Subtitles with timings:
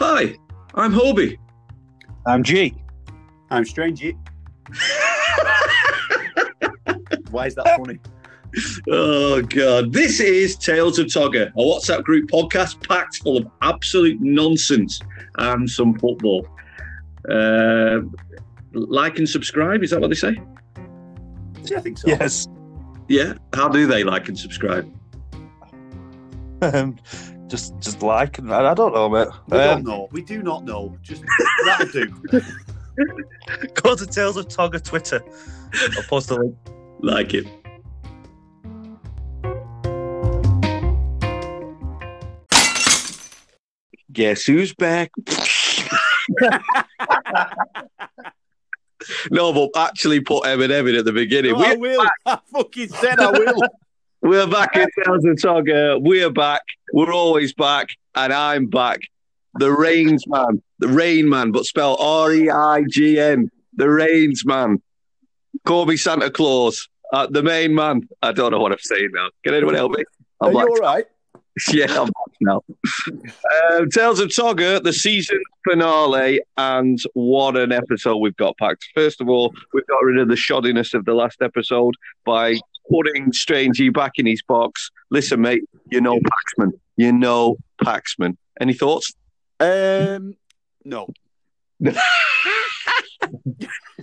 [0.00, 0.34] Hi,
[0.76, 1.36] I'm Hobie.
[2.26, 2.74] I'm G.
[3.50, 4.16] I'm Strangey.
[7.30, 7.98] Why is that funny?
[8.88, 14.18] Oh God, this is Tales of Togger, a WhatsApp group podcast packed full of absolute
[14.22, 15.00] nonsense
[15.36, 16.48] and some football.
[17.30, 17.98] Uh,
[18.72, 19.82] like and subscribe.
[19.82, 20.40] Is that what they say?
[21.64, 22.08] Yeah, I think so.
[22.08, 22.48] Yes.
[23.08, 23.34] Yeah.
[23.52, 24.90] How do they like and subscribe?
[26.62, 26.96] Um,
[27.50, 29.28] just just like and I don't know, mate.
[29.48, 30.08] We don't Um, know.
[30.12, 30.96] We do not know.
[31.02, 31.24] Just
[31.64, 32.06] that'll do.
[33.74, 35.20] go to Tales of Togger Twitter.
[35.96, 36.56] I'll post a link.
[37.00, 37.46] Like it.
[44.12, 45.10] Guess who's back?
[49.30, 51.52] no, but actually put Eminem in at the beginning.
[51.52, 52.06] No, I We're will.
[52.26, 53.60] I fucking said I will.
[54.22, 56.00] We're back in Tales of Togger.
[56.00, 56.62] We're back.
[56.92, 57.88] We're always back.
[58.14, 59.00] And I'm back.
[59.54, 60.62] The Rains man.
[60.78, 63.50] The Rain man, but spell R E I G N.
[63.74, 64.82] The Rains man.
[65.64, 66.88] Call me Santa Claus.
[67.12, 68.08] Uh, the main man.
[68.22, 69.28] I don't know what I'm saying now.
[69.44, 70.04] Can anyone help me?
[70.40, 70.68] I'm you back.
[70.68, 71.04] all right?
[71.72, 72.62] Yeah, I'm back now.
[73.72, 78.86] um, Tales of Togger, the season finale, and what an episode we've got packed.
[78.94, 82.56] First of all, we've got rid of the shoddiness of the last episode by
[82.90, 84.90] putting Strangey back in his box.
[85.10, 86.72] Listen, mate, you know Paxman.
[86.96, 88.36] You know Paxman.
[88.60, 89.12] Any thoughts?
[89.58, 90.34] Um,
[90.84, 91.08] no.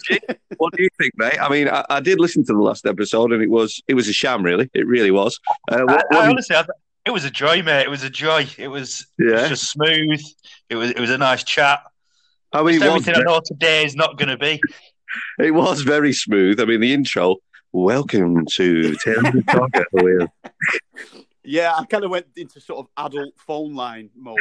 [0.57, 1.37] What do you think, mate?
[1.39, 4.07] I mean, I, I did listen to the last episode, and it was it was
[4.07, 4.69] a sham, really.
[4.73, 5.39] It really was.
[5.71, 6.65] Uh, I, what- I what- honestly, I,
[7.05, 7.81] it was a joy, mate.
[7.83, 8.47] It was a joy.
[8.57, 10.21] It was, it was yeah, just smooth.
[10.69, 11.79] It was it was a nice chat.
[12.53, 14.59] I mean, Just it was, everything I know today is not going to be.
[15.39, 16.59] it was very smooth.
[16.59, 17.37] I mean, the intro.
[17.73, 20.29] Welcome to Tales Togger with
[21.43, 24.37] Yeah, I kind of went into sort of adult phone line mode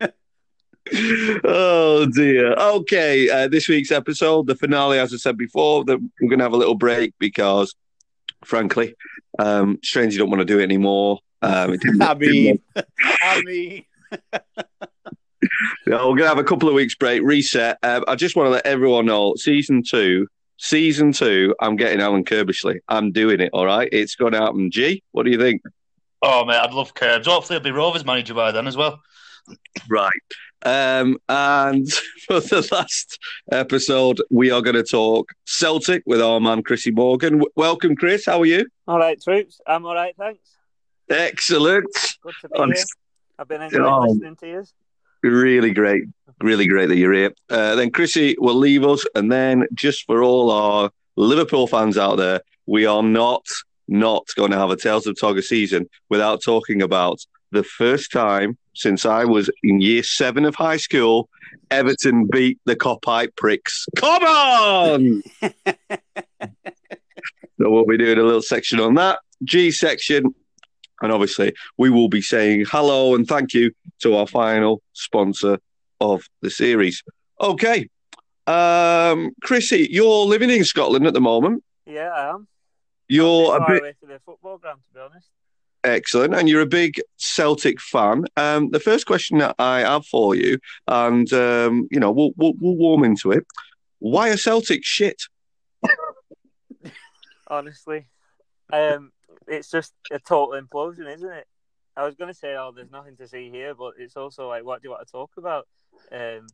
[0.00, 0.12] there.
[1.44, 2.52] oh dear.
[2.54, 6.44] Okay, uh, this week's episode, the finale, as I said before, that we're going to
[6.44, 7.74] have a little break because,
[8.44, 8.94] frankly,
[9.38, 11.18] um, Strange you don't want to do it anymore.
[11.42, 12.60] Um, it I mean,
[13.22, 13.84] I mean,
[15.86, 17.78] No, we're going to have a couple of weeks break, reset.
[17.82, 20.26] Um, I just want to let everyone know, season two,
[20.58, 22.78] season two, I'm getting Alan Curbishley.
[22.88, 23.50] I'm doing it.
[23.52, 24.70] All right, it's going to happen.
[24.70, 25.62] G, what do you think?
[26.22, 27.26] Oh, mate, I'd love Curbs.
[27.26, 29.00] Hopefully, he'll be Rovers manager by then as well.
[29.88, 30.12] Right.
[30.64, 31.88] Um, and
[32.26, 33.18] for the last
[33.52, 37.34] episode, we are going to talk Celtic with our man Chrissy Morgan.
[37.34, 38.26] W- welcome, Chris.
[38.26, 38.66] How are you?
[38.88, 39.60] All right, troops.
[39.66, 40.40] I'm all right, thanks.
[41.08, 41.86] Excellent.
[42.22, 43.04] Good to be Honest- here.
[43.40, 44.00] I've been enjoying Oh.
[44.00, 44.64] listening to you.
[45.22, 46.04] Really great.
[46.40, 47.32] Really great that you're here.
[47.50, 49.04] Uh, then Chrissy will leave us.
[49.14, 53.44] And then, just for all our Liverpool fans out there, we are not
[53.88, 57.18] not going to have a Tales of Togger season without talking about
[57.50, 61.28] the first time since I was in year seven of high school,
[61.70, 63.86] Everton beat the Kopite pricks.
[63.96, 65.22] Come on!
[65.42, 65.60] so
[67.58, 69.18] we'll be doing a little section on that.
[69.42, 70.34] G section.
[71.00, 75.58] And obviously, we will be saying hello and thank you to our final sponsor
[76.00, 77.02] of the series.
[77.40, 77.88] Okay.
[78.46, 81.62] Um, Chrissy, you're living in Scotland at the moment.
[81.86, 82.48] Yeah, I am.
[83.08, 85.28] You're a bit away to the football ground, to be honest.
[85.84, 88.24] excellent, and you're a big Celtic fan.
[88.36, 92.52] Um, the first question that I have for you, and um, you know, we'll, we'll
[92.60, 93.46] we'll warm into it.
[93.98, 95.22] Why are Celtic shit?
[97.48, 98.06] Honestly,
[98.72, 99.12] um,
[99.48, 101.46] it's just a total implosion, isn't it?
[101.96, 104.64] I was going to say, oh, there's nothing to see here, but it's also like,
[104.64, 105.66] what do you want to talk about?
[106.12, 106.46] Um,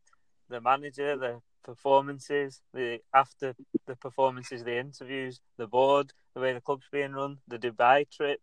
[0.49, 3.55] the manager, the performances, the after
[3.87, 8.41] the performances, the interviews, the board, the way the club's being run, the Dubai trip,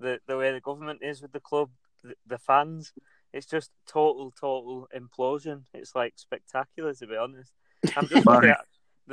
[0.00, 1.70] the the way the government is with the club,
[2.02, 2.92] the, the fans.
[3.32, 5.64] It's just total, total implosion.
[5.74, 7.52] It's like spectacular, to be honest.
[7.96, 8.64] I'm just looking at.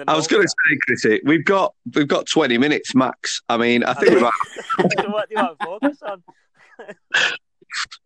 [0.08, 3.42] I was going to say, Chrissy, we've got we've got 20 minutes max.
[3.48, 6.24] I mean, I think we've so what do you want to focus on?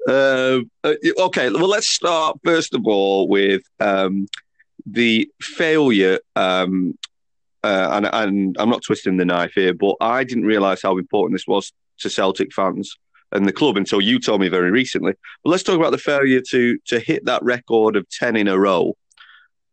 [0.07, 4.27] Um, uh, okay, well, let's start first of all with um,
[4.85, 6.19] the failure.
[6.35, 6.97] Um,
[7.63, 11.37] uh, and, and I'm not twisting the knife here, but I didn't realise how important
[11.37, 12.95] this was to Celtic fans
[13.31, 15.13] and the club until you told me very recently.
[15.43, 18.57] But let's talk about the failure to to hit that record of ten in a
[18.57, 18.95] row.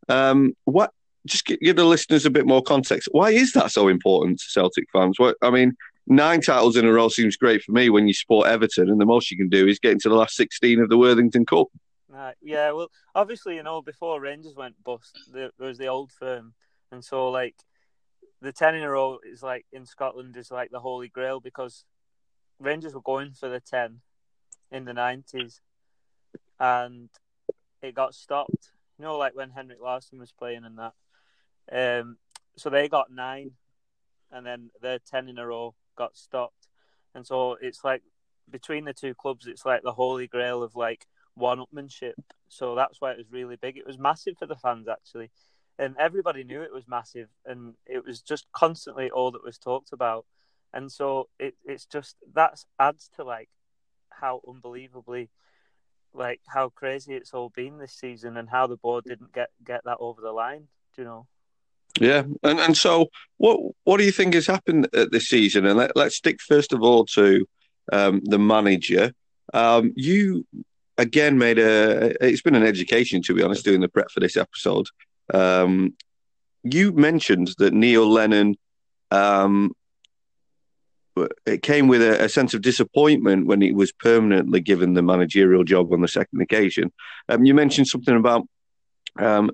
[0.08, 0.92] Um, what?
[1.26, 3.08] Just gi- give the listeners a bit more context.
[3.12, 5.18] Why is that so important to Celtic fans?
[5.18, 5.76] What I mean,
[6.06, 9.06] nine titles in a row seems great for me when you support Everton, and the
[9.06, 11.68] most you can do is get into the last 16 of the Worthington Cup.
[12.08, 16.54] Right, yeah, well, obviously, you know, before Rangers went bust, there was the old firm,
[16.92, 17.56] and so like
[18.40, 21.84] the ten in a row is like in Scotland is like the holy grail because
[22.60, 24.00] Rangers were going for the ten
[24.70, 25.60] in the nineties,
[26.60, 27.08] and
[27.82, 28.70] it got stopped.
[28.98, 30.92] You know, like when Henrik Larsson was playing and that.
[31.70, 32.16] Um,
[32.56, 33.52] so they got nine,
[34.30, 36.68] and then their ten in a row got stopped,
[37.14, 38.02] and so it's like
[38.50, 42.12] between the two clubs, it's like the holy grail of like one-upmanship.
[42.48, 43.76] So that's why it was really big.
[43.76, 45.30] It was massive for the fans actually,
[45.78, 49.92] and everybody knew it was massive, and it was just constantly all that was talked
[49.92, 50.26] about,
[50.72, 53.48] and so it it's just that adds to like
[54.10, 55.28] how unbelievably
[56.14, 59.82] like how crazy it's all been this season and how the board didn't get get
[59.84, 60.68] that over the line.
[60.94, 61.26] Do you know?
[62.00, 65.64] Yeah, and and so what what do you think has happened at this season?
[65.66, 67.46] And let, let's stick first of all to
[67.92, 69.12] um, the manager.
[69.52, 70.46] Um, you
[70.98, 72.14] again made a.
[72.24, 74.86] It's been an education to be honest, doing the prep for this episode.
[75.32, 75.94] Um,
[76.62, 78.56] you mentioned that Neil Lennon.
[79.10, 79.74] Um,
[81.46, 85.62] it came with a, a, sense of disappointment when he was permanently given the managerial
[85.62, 86.90] job on the second occasion.
[87.28, 88.48] Um, you mentioned something about
[89.16, 89.52] um,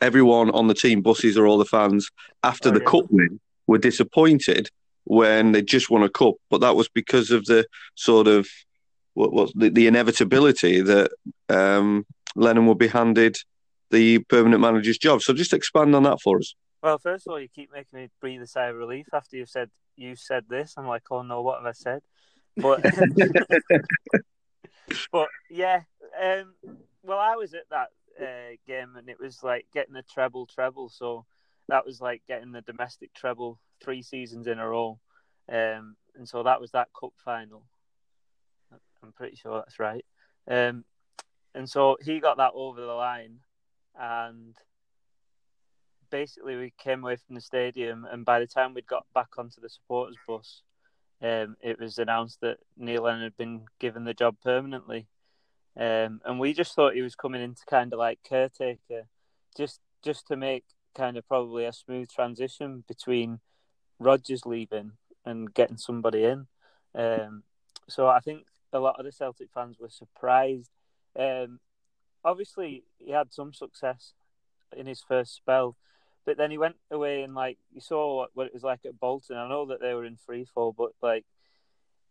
[0.00, 2.10] everyone on the team, buses or all the fans,
[2.42, 2.86] after oh, the yeah.
[2.86, 4.70] cup win, were disappointed
[5.04, 6.34] when they just won a cup.
[6.50, 8.48] But that was because of the sort of
[9.14, 11.10] what was the, the, inevitability that
[11.48, 12.04] um,
[12.34, 13.36] Lennon would be handed
[13.90, 15.22] the permanent manager's job.
[15.22, 16.54] So just expand on that for us.
[16.82, 19.48] Well, first of all, you keep making me breathe a sigh of relief after you've
[19.48, 20.74] said you said this.
[20.76, 22.02] I'm like, oh no, what have I said?
[22.56, 22.82] But
[25.12, 25.82] but yeah,
[26.20, 26.54] um,
[27.02, 27.88] well, I was at that
[28.20, 30.88] uh, game and it was like getting a treble treble.
[30.88, 31.24] So
[31.68, 34.98] that was like getting the domestic treble three seasons in a row.
[35.48, 37.64] Um, and so that was that cup final.
[39.02, 40.04] I'm pretty sure that's right.
[40.48, 40.84] Um,
[41.54, 43.38] and so he got that over the line,
[43.98, 44.56] and
[46.10, 48.06] basically we came away from the stadium.
[48.10, 50.62] And by the time we'd got back onto the supporters bus,
[51.22, 55.06] um, it was announced that Neil Lennon had been given the job permanently.
[55.76, 59.06] Um, and we just thought he was coming in to kind of like caretaker,
[59.56, 63.40] just just to make kind of probably a smooth transition between
[63.98, 64.92] Rodgers leaving
[65.24, 66.46] and getting somebody in.
[66.94, 67.42] Um,
[67.88, 70.70] so I think a lot of the Celtic fans were surprised.
[71.18, 71.60] Um,
[72.24, 74.12] obviously, he had some success
[74.76, 75.76] in his first spell,
[76.24, 78.98] but then he went away and like you saw what, what it was like at
[79.00, 79.36] Bolton.
[79.36, 81.24] I know that they were in free fall, but like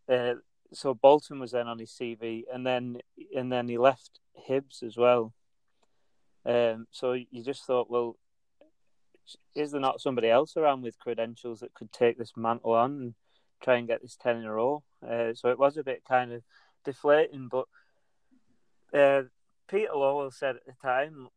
[0.09, 0.35] uh,
[0.71, 2.99] so Bolton was then on his CV, and then
[3.35, 4.19] and then he left
[4.49, 5.33] Hibs as well.
[6.45, 8.17] Um, so you just thought, well,
[9.55, 13.13] is there not somebody else around with credentials that could take this mantle on and
[13.61, 14.83] try and get this ten in a row?
[15.05, 16.43] Uh, so it was a bit kind of
[16.83, 17.65] deflating, but
[18.93, 19.23] uh,
[19.67, 21.27] Peter Lawwell said at the time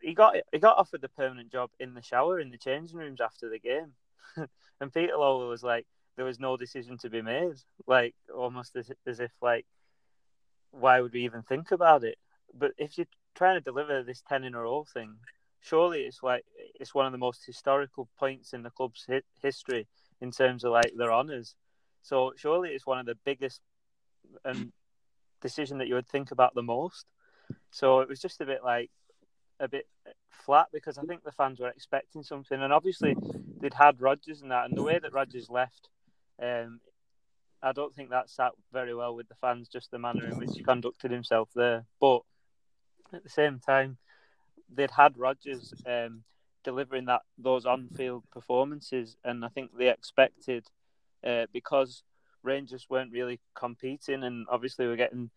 [0.00, 3.20] he got he got offered the permanent job in the shower in the changing rooms
[3.20, 3.92] after the game,
[4.80, 5.86] and Peter Lawwell was like,
[6.16, 7.54] there was no decision to be made.
[7.86, 9.66] Like almost as, as if like,
[10.70, 12.18] why would we even think about it?
[12.54, 15.16] But if you're trying to deliver this ten in a row thing,
[15.60, 16.44] surely it's like
[16.78, 19.86] it's one of the most historical points in the club's hi- history
[20.20, 21.54] in terms of like their honours.
[22.02, 23.60] So surely it's one of the biggest
[24.44, 24.72] and
[25.40, 27.06] decision that you would think about the most.
[27.70, 28.90] So it was just a bit like
[29.60, 29.86] a bit
[30.30, 33.16] flat because I think the fans were expecting something, and obviously
[33.60, 35.88] they'd had Rodgers and that, and the way that Rodgers left
[36.42, 36.80] um,
[37.62, 40.50] I don't think that sat very well with the fans, just the manner in which
[40.54, 41.84] he conducted himself there.
[42.00, 42.22] But
[43.12, 43.98] at the same time,
[44.74, 46.24] they'd had Rodgers um,
[46.64, 50.66] delivering that those on-field performances, and I think they expected
[51.24, 52.02] uh, because
[52.42, 55.30] Rangers weren't really competing, and obviously we're getting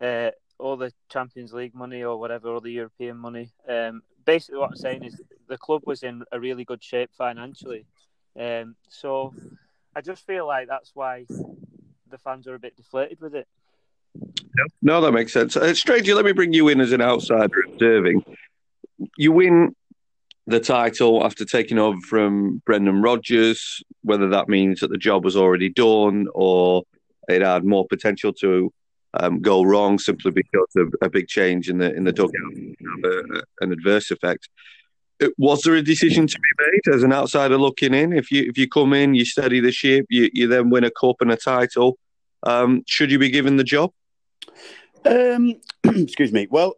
[0.00, 3.50] uh, all the Champions League money or whatever, all the European money.
[3.66, 7.86] Um, basically, what I'm saying is the club was in a really good shape financially.
[8.38, 9.34] Um, so
[9.94, 11.26] I just feel like that's why
[12.10, 13.46] the fans are a bit deflated with it.
[14.82, 15.56] No, that makes sense.
[15.56, 18.24] Uh, Stranger, let me bring you in as an outsider observing.
[19.16, 19.74] You win
[20.46, 25.36] the title after taking over from Brendan Rodgers, whether that means that the job was
[25.36, 26.82] already done or
[27.28, 28.72] it had more potential to
[29.14, 33.12] um, go wrong simply because of a big change in the in the dugout have
[33.12, 34.48] a, an adverse effect
[35.38, 38.12] was there a decision to be made as an outsider looking in?
[38.12, 40.90] If you if you come in, you study the ship, you, you then win a
[40.90, 41.98] cup and a title.
[42.42, 43.92] Um, should you be given the job?
[45.04, 46.48] Um, excuse me.
[46.50, 46.74] Well,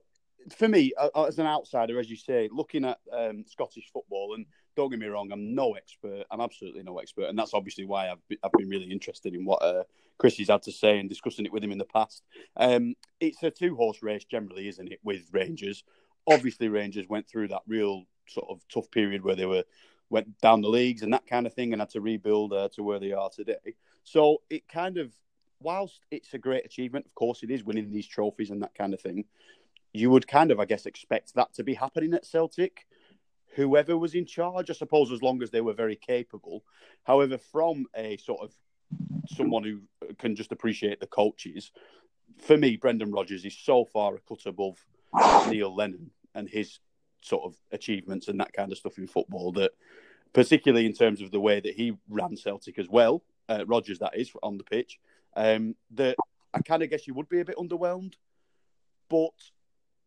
[0.57, 4.47] for me, as an outsider, as you say, looking at um, Scottish football, and
[4.77, 6.25] don't get me wrong, I'm no expert.
[6.31, 9.63] I'm absolutely no expert, and that's obviously why I've I've been really interested in what
[9.63, 9.85] uh,
[10.23, 12.23] has had to say and discussing it with him in the past.
[12.57, 15.01] Um, it's a two horse race generally, isn't it?
[15.03, 15.85] With Rangers,
[16.27, 19.65] obviously, Rangers went through that real sort of tough period where they were
[20.11, 22.83] went down the leagues and that kind of thing and had to rebuild uh, to
[22.83, 23.75] where they are today.
[24.05, 25.13] So it kind of,
[25.61, 28.95] whilst it's a great achievement, of course it is winning these trophies and that kind
[28.95, 29.25] of thing.
[29.95, 32.87] you would kind of, I guess, expect that to be happening at Celtic.
[33.55, 36.65] Whoever was in charge, I suppose, as long as they were very capable.
[37.05, 38.53] However, from a sort of
[39.29, 39.81] someone who
[40.19, 41.71] can just appreciate the coaches,
[42.39, 44.85] for me, Brendan Rodgers is so far a cut above
[45.49, 46.81] Neil Lennon and his
[47.25, 49.73] sort of achievements and that kind of stuff in football that,
[50.33, 54.17] particularly in terms of the way that he ran Celtic as well, uh, Rodgers that
[54.17, 54.99] is on the pitch,
[55.37, 56.17] um, that
[56.53, 58.15] I kind of guess you would be a bit underwhelmed.
[59.09, 59.35] But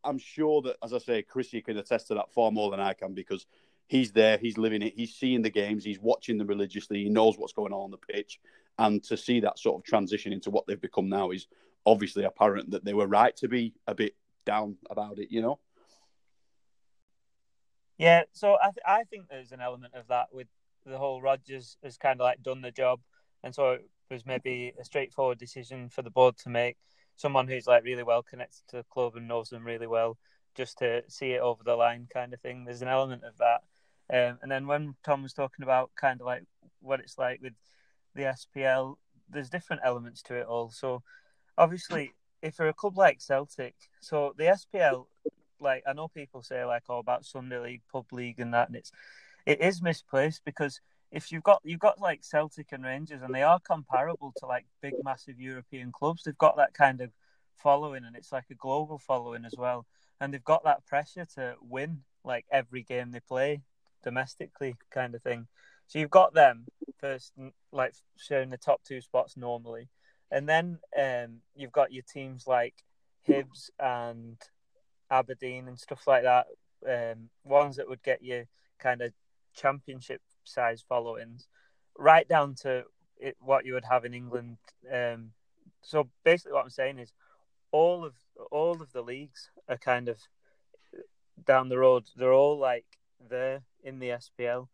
[0.04, 2.94] I'm sure that, as I say, Chrissy can attest to that far more than I
[2.94, 3.46] can because
[3.88, 7.38] he's there, he's living it, he's seeing the games, he's watching them religiously, he knows
[7.38, 8.40] what's going on on the pitch.
[8.78, 11.48] And to see that sort of transition into what they've become now is
[11.86, 15.60] obviously apparent that they were right to be a bit down about it, you know?
[17.98, 20.48] Yeah, so I, th- I think there's an element of that with
[20.86, 23.00] the whole Rodgers has kind of like done the job.
[23.44, 26.78] And so it was maybe a straightforward decision for the board to make
[27.16, 30.18] someone who's like really well connected to the club and knows them really well,
[30.56, 32.66] just to see it over the line, kind of thing.
[32.66, 33.62] There's an element of that.
[34.10, 36.44] Um, and then when Tom was talking about kind of like
[36.80, 37.54] what it's like with
[38.16, 38.96] the SPL,
[39.30, 40.70] there's different elements to it all.
[40.70, 41.04] So
[41.58, 45.08] obviously, if you're a club like Celtic, so the SPL,
[45.60, 48.78] like I know people say like oh, about Sunday League, Pub League, and that, and
[48.78, 48.92] it's
[49.46, 53.44] it is misplaced because if you've got you've got like Celtic and Rangers, and they
[53.44, 56.24] are comparable to like big, massive European clubs.
[56.24, 57.12] They've got that kind of
[57.56, 59.86] following, and it's like a global following as well.
[60.20, 63.62] And they've got that pressure to win like every game they play
[64.04, 65.48] domestically, kind of thing.
[65.88, 66.66] So you've got them
[67.00, 67.34] first,
[67.72, 69.90] like sharing the top two spots normally,
[70.32, 72.76] and then um, you've got your teams like
[73.28, 74.38] Hibs and
[75.10, 76.48] Aberdeen and stuff like that.
[76.88, 78.46] Um, ones that would get you
[78.80, 79.12] kind of
[79.56, 81.48] championship size followings,
[81.98, 82.84] right down to
[83.18, 84.58] it, what you would have in England.
[84.92, 85.32] Um,
[85.82, 87.12] so basically, what I'm saying is,
[87.72, 88.14] all of
[88.52, 90.20] all of the leagues are kind of
[91.46, 92.06] down the road.
[92.16, 92.86] They're all like
[93.30, 94.68] there in the SPL.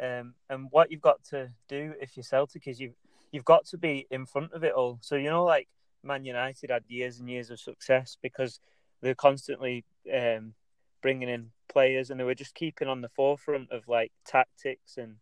[0.00, 2.94] Um, and what you've got to do if you're Celtic is you've
[3.32, 4.98] you've got to be in front of it all.
[5.02, 5.68] So you know, like
[6.02, 8.60] Man United had years and years of success because
[9.00, 10.54] they're constantly um,
[11.02, 15.16] bringing in players, and they were just keeping on the forefront of like tactics and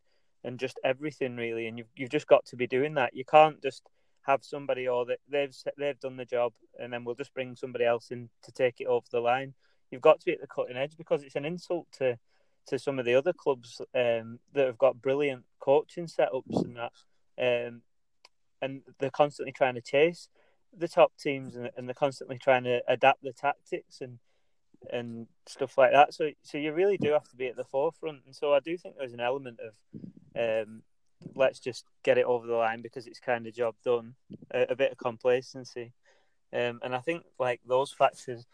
[0.44, 1.66] and just everything really.
[1.66, 3.14] And you've you've just got to be doing that.
[3.14, 3.82] You can't just
[4.22, 7.84] have somebody or that they've they've done the job, and then we'll just bring somebody
[7.84, 9.54] else in to take it over the line.
[9.90, 12.18] You've got to be at the cutting edge because it's an insult to
[12.68, 16.92] to some of the other clubs um, that have got brilliant coaching setups and that,
[17.68, 17.82] um,
[18.60, 20.28] and they're constantly trying to chase
[20.78, 24.18] the top teams and, and they're constantly trying to adapt the tactics and
[24.90, 26.14] and stuff like that.
[26.14, 28.22] So so you really do have to be at the forefront.
[28.26, 29.74] And so I do think there's an element of
[30.38, 30.82] um,
[31.34, 34.14] let's just get it over the line because it's kind of job done.
[34.52, 35.92] A, a bit of complacency,
[36.52, 38.46] um, and I think like those factors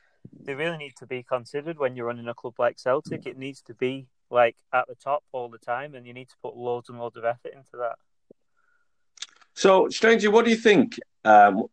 [0.45, 3.27] they really need to be considered when you're running a club like Celtic.
[3.27, 6.37] It needs to be like at the top all the time, and you need to
[6.43, 7.97] put loads and loads of effort into that.
[9.55, 10.99] So, Stranger, what do you think?
[11.25, 11.65] Um,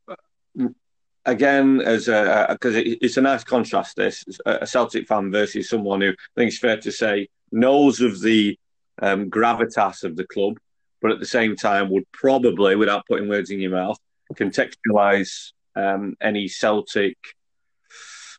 [1.26, 3.96] again, as because it, it's a nice contrast.
[3.96, 8.22] This a Celtic fan versus someone who I think it's fair to say knows of
[8.22, 8.58] the
[9.02, 10.58] um, gravitas of the club,
[11.02, 13.98] but at the same time would probably, without putting words in your mouth,
[14.36, 17.18] contextualise um, any Celtic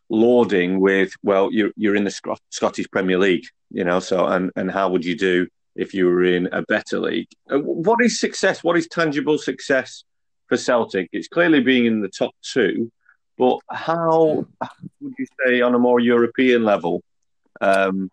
[0.09, 4.01] lauding with, well, you're you're in the Scottish Premier League, you know.
[4.01, 7.29] So and and how would you do if you were in a better league?
[7.51, 8.63] Uh, what is success?
[8.63, 10.05] What is tangible success
[10.51, 11.09] for Celtic.
[11.13, 12.93] It's clearly being in the top two,
[13.39, 14.45] but how
[15.01, 17.03] would you say on a more European level
[17.61, 18.11] um,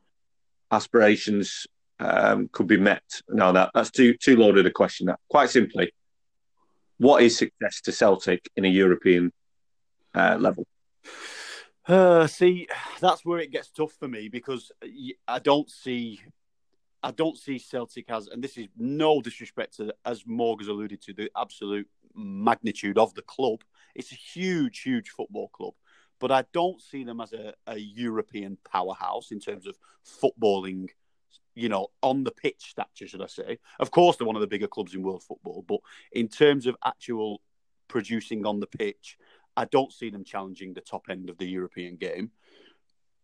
[0.71, 1.65] aspirations
[1.99, 3.03] um, could be met?
[3.27, 5.07] No, that that's too too loaded a question.
[5.07, 5.91] That quite simply,
[6.99, 9.33] what is success to Celtic in a European
[10.13, 10.65] uh, level?
[11.87, 12.67] Uh, see,
[12.99, 14.71] that's where it gets tough for me because
[15.27, 16.21] I don't see
[17.03, 21.01] I don't see Celtic as, and this is no disrespect to, as Morg has alluded
[21.03, 23.63] to, the absolute magnitude of the club.
[23.95, 25.73] It's a huge, huge football club,
[26.19, 30.89] but I don't see them as a, a European powerhouse in terms of footballing.
[31.55, 33.57] You know, on the pitch stature, should I say?
[33.79, 35.79] Of course, they're one of the bigger clubs in world football, but
[36.11, 37.41] in terms of actual
[37.87, 39.17] producing on the pitch,
[39.55, 42.31] I don't see them challenging the top end of the European game.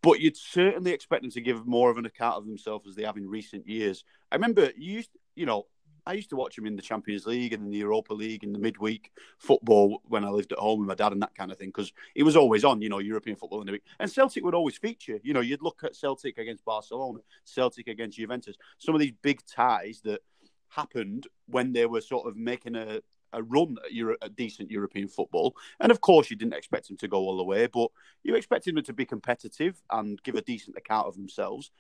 [0.02, 3.04] But you'd certainly expect them to give more of an account of themselves as they
[3.04, 4.04] have in recent years.
[4.32, 5.68] I remember you used, you know,
[6.06, 8.54] I used to watch them in the Champions League and in the Europa League in
[8.54, 11.58] the midweek football when I lived at home with my dad and that kind of
[11.58, 13.84] thing because it was always on, you know, European football in the week.
[14.00, 15.20] And Celtic would always feature.
[15.24, 19.46] You know, you'd look at Celtic against Barcelona, Celtic against Juventus, some of these big
[19.46, 20.22] ties that
[20.70, 25.08] happened when they were sort of making a, a run at, Euro- at decent European
[25.08, 25.56] football.
[25.80, 27.90] And of course, you didn't expect them to go all the way, but
[28.24, 31.72] you expected them to be competitive and give a decent account of themselves.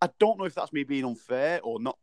[0.00, 1.98] I don't know if that's me being unfair or not.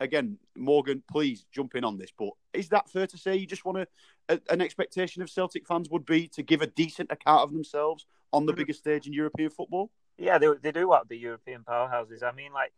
[0.00, 2.10] Again, Morgan, please jump in on this.
[2.18, 3.36] But is that fair to say?
[3.36, 3.86] You just want to,
[4.30, 8.06] a, an expectation of Celtic fans would be to give a decent account of themselves
[8.32, 9.90] on the biggest stage in European football?
[10.16, 12.22] Yeah, they they do want to be European powerhouses.
[12.22, 12.72] I mean, like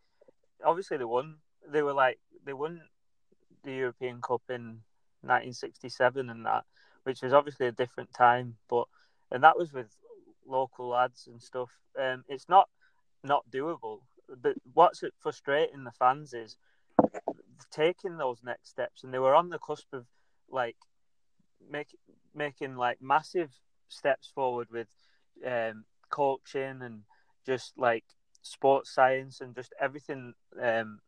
[0.65, 1.37] obviously they won.
[1.69, 2.83] They were like they won
[3.65, 4.81] the European Cup in
[5.23, 6.65] 1967 and that,
[7.05, 8.87] which was obviously a different time, but
[9.31, 9.89] and that was with
[10.47, 11.71] local lads and stuff.
[12.01, 12.69] Um, it's not
[13.23, 14.01] not doable.
[14.41, 16.57] But what's frustrating the fans is
[17.71, 20.07] taking those next steps, and they were on the cusp of
[20.51, 20.77] like
[21.71, 21.97] make,
[22.35, 23.51] making like massive
[23.89, 24.89] steps forward with
[25.47, 27.03] um, coaching and
[27.45, 28.05] just like
[28.43, 31.01] sports science and just everything, um,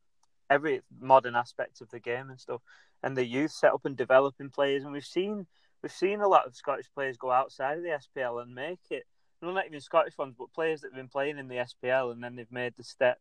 [0.50, 2.60] every modern aspect of the game and stuff.
[3.02, 5.46] And the youth set up and developing players, and we've seen
[5.82, 9.04] we've seen a lot of Scottish players go outside of the SPL and make it.
[9.42, 12.24] No, not even Scottish ones, but players that have been playing in the SPL and
[12.24, 13.18] then they've made the step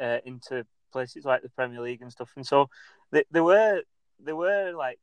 [0.00, 2.30] uh, into places like the Premier League and stuff.
[2.36, 2.68] And so
[3.10, 3.82] they, they were
[4.22, 5.00] they were like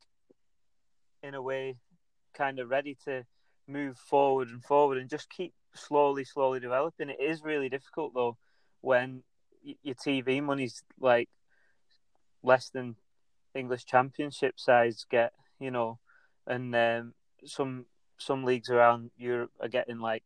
[1.24, 1.78] in a way
[2.34, 3.26] kind of ready to
[3.68, 7.10] move forward and forward and just keep slowly, slowly developing.
[7.10, 8.38] It is really difficult though
[8.82, 9.24] when
[9.84, 11.30] your TV money's like
[12.44, 12.96] less than
[13.54, 16.00] English Championship sides get, you know,
[16.46, 17.14] and um,
[17.46, 17.86] some
[18.18, 20.24] some leagues around Europe are getting like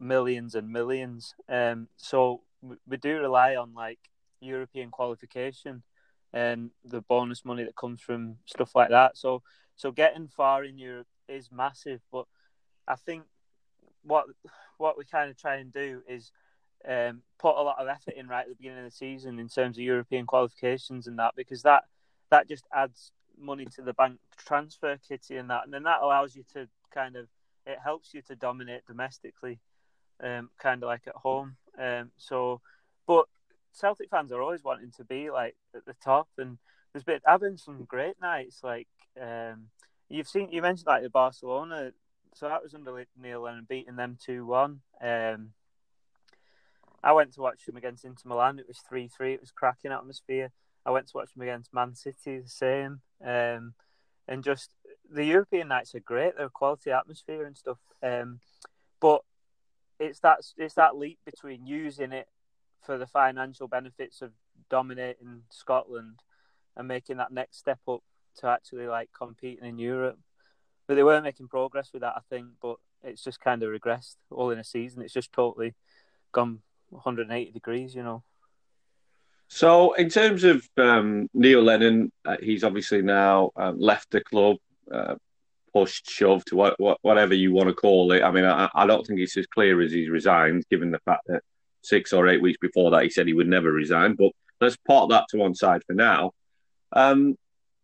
[0.00, 1.34] millions and millions.
[1.48, 3.98] Um, so we, we do rely on like
[4.44, 5.82] European qualification
[6.32, 9.16] and the bonus money that comes from stuff like that.
[9.16, 9.42] So
[9.76, 12.26] so getting far in Europe is massive, but
[12.86, 13.24] I think
[14.02, 14.26] what
[14.78, 16.30] what we kind of try and do is
[16.86, 19.48] um, put a lot of effort in right at the beginning of the season in
[19.48, 21.84] terms of European qualifications and that because that
[22.30, 26.36] that just adds money to the bank transfer kitty and that, and then that allows
[26.36, 27.26] you to kind of
[27.66, 29.58] it helps you to dominate domestically,
[30.22, 31.56] um, kind of like at home.
[31.78, 32.60] Um, so,
[33.06, 33.26] but
[33.74, 36.58] Celtic fans are always wanting to be like at the top, and
[36.92, 38.60] there's been having some great nights.
[38.62, 38.88] Like
[39.20, 39.66] um,
[40.08, 41.92] you've seen, you mentioned like the Barcelona,
[42.34, 44.80] so that was under Neil Lennon beating them two one.
[45.00, 45.50] Um,
[47.02, 48.58] I went to watch them against Inter Milan.
[48.58, 49.34] It was three three.
[49.34, 50.50] It was cracking atmosphere.
[50.86, 53.00] I went to watch them against Man City, the same.
[53.24, 53.74] Um,
[54.28, 54.70] and just
[55.10, 56.36] the European nights are great.
[56.36, 57.78] They're quality atmosphere and stuff.
[58.02, 58.40] Um,
[59.00, 59.22] but
[59.98, 62.28] it's that it's that leap between using it
[62.84, 64.32] for the financial benefits of
[64.70, 66.20] dominating Scotland
[66.76, 68.02] and making that next step up
[68.36, 70.18] to actually like competing in Europe.
[70.86, 72.48] But they were making progress with that, I think.
[72.60, 75.02] But it's just kind of regressed all in a season.
[75.02, 75.74] It's just totally
[76.32, 78.22] gone 180 degrees, you know.
[79.48, 84.56] So, in terms of um, Neil Lennon, uh, he's obviously now um, left the club,
[84.90, 85.14] uh,
[85.72, 88.22] pushed, shoved, what, whatever you want to call it.
[88.22, 91.22] I mean, I, I, don't think it's as clear as he's resigned, given the fact
[91.26, 91.42] that
[91.84, 94.14] six or eight weeks before that he said he would never resign.
[94.14, 96.32] But let's part that to one side for now.
[96.92, 97.36] Um,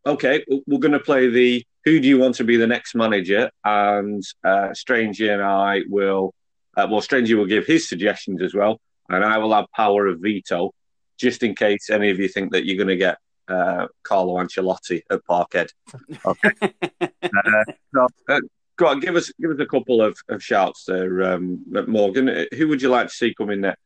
[0.06, 3.50] okay, we're going to play the who do you want to be the next manager?
[3.64, 6.34] And uh, Strangey and I will,
[6.76, 10.20] uh, well, Strangey will give his suggestions as well, and I will have power of
[10.20, 10.72] veto
[11.18, 15.02] just in case any of you think that you're going to get uh, Carlo Ancelotti
[15.10, 15.70] at Parkhead.
[16.24, 16.50] Okay.
[17.00, 18.40] uh, so, uh,
[18.76, 22.46] go on, give us give us a couple of, of shouts there, um, Morgan.
[22.56, 23.80] Who would you like to see come in next?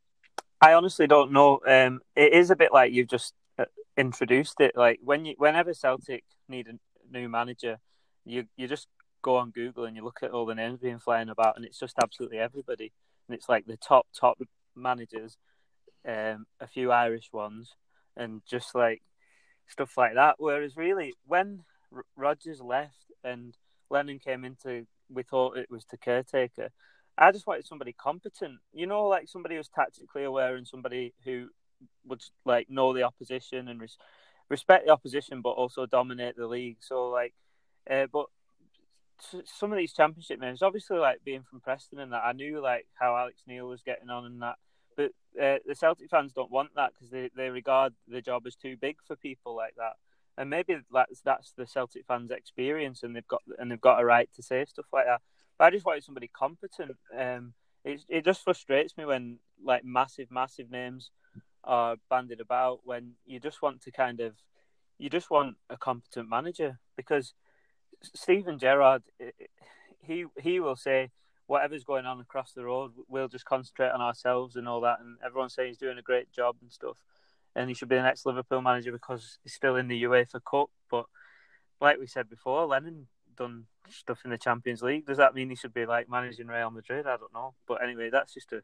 [0.65, 1.61] I honestly don't know.
[1.69, 3.67] Um, it is a bit like you've just uh,
[3.99, 4.73] introduced it.
[4.75, 6.79] Like when you, whenever Celtic need a
[7.15, 7.81] new manager,
[8.25, 8.89] you you just
[9.21, 11.79] go on Google and you look at all the names being flying about, and it's
[11.79, 12.93] just absolutely everybody.
[13.29, 14.39] And it's like the top top
[14.75, 15.37] managers
[16.09, 17.75] um, a few Irish ones,
[18.17, 19.03] and just like
[19.69, 20.37] stuff like that.
[20.39, 21.65] Whereas really, when
[22.17, 23.55] Rodgers left and
[23.91, 26.71] Lennon came into, we thought it was the caretaker.
[27.17, 31.49] I just wanted somebody competent, you know, like somebody who's tactically aware and somebody who
[32.07, 33.99] would like know the opposition and res-
[34.49, 36.79] respect the opposition, but also dominate the league.
[36.81, 37.35] So like,
[37.89, 38.27] uh, but
[39.45, 42.87] some of these championship names, obviously, like being from Preston and that, I knew like
[42.95, 44.57] how Alex Neil was getting on and that.
[44.97, 48.55] But uh, the Celtic fans don't want that because they, they regard the job as
[48.55, 49.95] too big for people like that.
[50.37, 54.05] And maybe that's that's the Celtic fans' experience, and they've got and they've got a
[54.05, 55.21] right to say stuff like that.
[55.59, 56.97] But I just wanted somebody competent.
[57.17, 61.11] Um, it it just frustrates me when like massive massive names
[61.63, 64.35] are banded about when you just want to kind of
[64.99, 67.35] you just want a competent manager because
[68.03, 69.03] Steven Gerrard
[70.03, 71.11] he he will say
[71.47, 75.01] whatever's going on across the road, we'll just concentrate on ourselves and all that.
[75.01, 76.97] And everyone's saying he's doing a great job and stuff.
[77.55, 80.71] And he should be the next Liverpool manager because he's still in the UEFA Cup.
[80.91, 81.07] But
[81.81, 85.07] like we said before, Lennon done stuff in the Champions League.
[85.07, 87.07] Does that mean he should be like managing Real Madrid?
[87.07, 87.55] I don't know.
[87.67, 88.63] But anyway, that's just a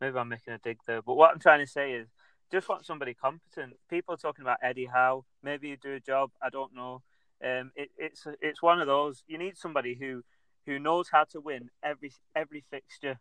[0.00, 1.02] maybe I'm making a dig there.
[1.02, 2.08] But what I'm trying to say is
[2.50, 3.74] just want somebody competent.
[3.88, 5.24] People talking about Eddie Howe.
[5.42, 6.30] Maybe you do a job.
[6.42, 7.02] I don't know.
[7.44, 9.24] Um, it, it's it's one of those.
[9.26, 10.22] You need somebody who
[10.66, 13.18] who knows how to win every every fixture,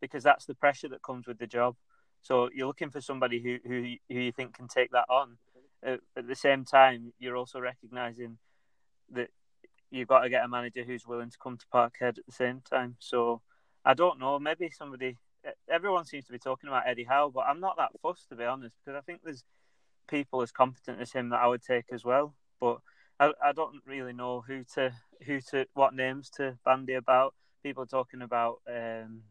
[0.00, 1.76] because that's the pressure that comes with the job.
[2.22, 5.38] So you're looking for somebody who who who you think can take that on.
[5.86, 8.38] Uh, at the same time, you're also recognizing
[9.12, 9.30] that
[9.90, 12.62] you've got to get a manager who's willing to come to Parkhead at the same
[12.68, 12.96] time.
[12.98, 13.42] So
[13.84, 14.38] I don't know.
[14.38, 15.16] Maybe somebody.
[15.70, 18.44] Everyone seems to be talking about Eddie Howe, but I'm not that fussed to be
[18.44, 19.44] honest because I think there's
[20.08, 22.34] people as competent as him that I would take as well.
[22.60, 22.78] But
[23.20, 24.92] I, I don't really know who to
[25.24, 27.34] who to what names to bandy about.
[27.62, 29.22] People are talking about um,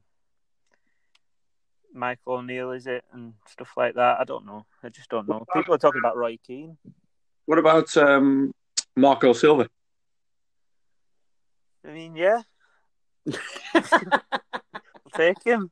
[1.93, 4.19] Michael O'Neill, is it, and stuff like that.
[4.19, 4.65] I don't know.
[4.83, 5.45] I just don't know.
[5.53, 6.77] People are talking about Roy Keane.
[7.45, 8.51] What about um,
[8.95, 9.69] Marco Silva?
[11.85, 12.41] I mean, yeah,
[13.73, 14.21] I'll
[15.15, 15.71] take him.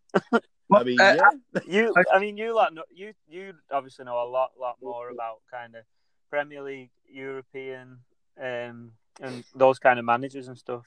[0.74, 1.62] I mean, Uh, yeah.
[1.68, 5.38] You, I mean, you lot, know, you, you obviously know a lot, lot more about
[5.50, 5.84] kind of
[6.30, 8.00] Premier League, European,
[8.42, 8.92] um,
[9.22, 10.86] and those kind of managers and stuff.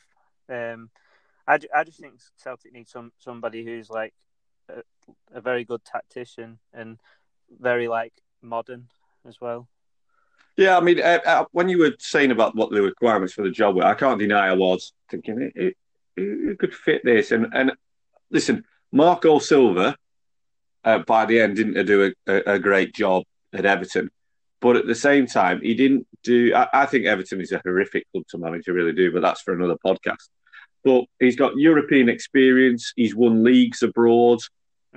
[0.49, 0.91] Um,
[1.47, 4.15] I, I just think Celtic needs some somebody who's like
[4.69, 4.83] a,
[5.33, 6.99] a very good tactician and
[7.59, 8.89] very like modern
[9.27, 9.69] as well.
[10.59, 13.51] Yeah, I mean, uh, uh, when you were saying about what the requirements for the
[13.51, 15.77] job were, I can't deny I was thinking it, it,
[16.17, 17.31] it could fit this.
[17.31, 17.73] And and
[18.29, 19.97] listen, Marco Silva,
[20.83, 24.11] uh, by the end, didn't do a, a, a great job at Everton,
[24.61, 26.53] but at the same time, he didn't do.
[26.53, 29.43] I, I think Everton is a horrific club to manage, I really do, but that's
[29.43, 30.29] for another podcast.
[30.83, 32.93] But he's got European experience.
[32.97, 34.41] He's won leagues abroad.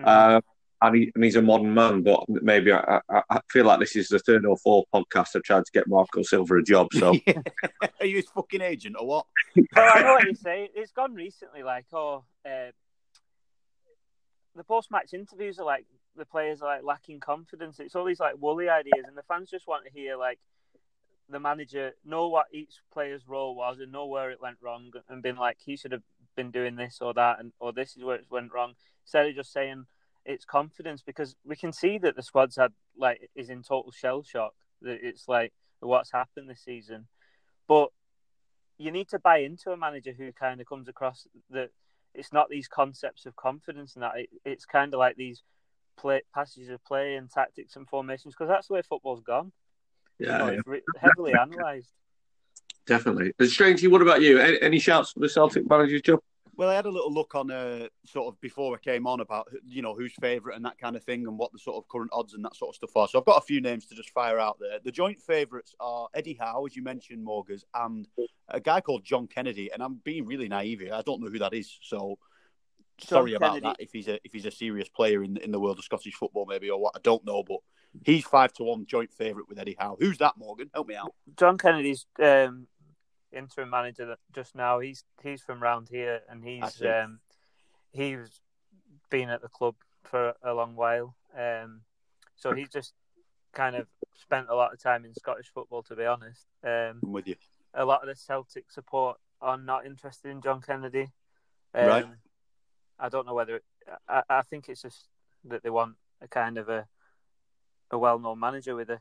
[0.04, 0.42] Uh,
[0.82, 3.96] and, he, and he's a modern man, but maybe I, I, I feel like this
[3.96, 6.88] is the third or fourth podcast I've tried to get Marco Silva a job.
[6.94, 7.16] So
[8.00, 9.26] Are you his fucking agent or what?
[9.56, 10.70] well, I know what you say.
[10.74, 12.72] It's gone recently, like, oh, uh,
[14.56, 15.86] the post-match interviews are like
[16.18, 17.80] the players are like lacking confidence.
[17.80, 20.40] It's all these like woolly ideas, and the fans just want to hear like
[21.30, 25.22] the manager know what each player's role was and know where it went wrong, and
[25.22, 26.04] been like he should have
[26.36, 28.74] been doing this or that, and or this is where it went wrong.
[29.06, 29.86] Instead of just saying
[30.26, 34.24] it's confidence, because we can see that the squad's had like is in total shell
[34.24, 34.54] shock.
[34.82, 37.08] That it's like what's happened this season,
[37.68, 37.90] but
[38.78, 41.70] you need to buy into a manager who kind of comes across that
[42.14, 45.44] it's not these concepts of confidence and that it, it's kind of like these
[45.98, 49.52] play passages of play and tactics and formations because that's the way football's gone.
[50.20, 51.94] You know, yeah, it's heavily analysed.
[52.86, 53.34] definitely.
[53.40, 54.40] And Strangey, what about you?
[54.40, 56.20] Any, any shouts for the Celtic manager's job?
[56.62, 59.48] Well, I had a little look on uh, sort of before I came on about
[59.66, 62.12] you know who's favourite and that kind of thing and what the sort of current
[62.14, 63.08] odds and that sort of stuff are.
[63.08, 64.78] So I've got a few names to just fire out there.
[64.84, 68.08] The joint favourites are Eddie Howe, as you mentioned, Morgans, and
[68.48, 69.72] a guy called John Kennedy.
[69.74, 70.94] And I'm being really naive here.
[70.94, 71.80] I don't know who that is.
[71.82, 72.20] So
[73.00, 73.78] sorry about that.
[73.80, 76.46] If he's a if he's a serious player in in the world of Scottish football,
[76.48, 77.42] maybe or what, I don't know.
[77.42, 77.58] But
[78.06, 79.98] he's five to one joint favourite with Eddie Howe.
[80.00, 80.70] Who's that, Morgan?
[80.76, 81.16] Help me out.
[81.40, 82.68] John Kennedy's um,
[83.34, 84.80] interim manager that- just now.
[84.80, 86.64] He's he's from round here and he's
[87.04, 87.20] um,
[87.92, 88.42] he's
[89.10, 91.16] been at the club for a long while.
[91.38, 91.82] Um,
[92.36, 92.94] so he's just
[93.54, 96.46] kind of spent a lot of time in Scottish football, to be honest.
[96.64, 97.36] Um, I'm with you.
[97.74, 101.10] a lot of the Celtic support are not interested in John Kennedy.
[101.74, 102.06] Um, Right.
[103.00, 103.62] I don't know whether
[104.08, 105.08] I, I think it's just
[105.46, 106.88] that they want a kind of a
[107.90, 109.00] a well known manager with a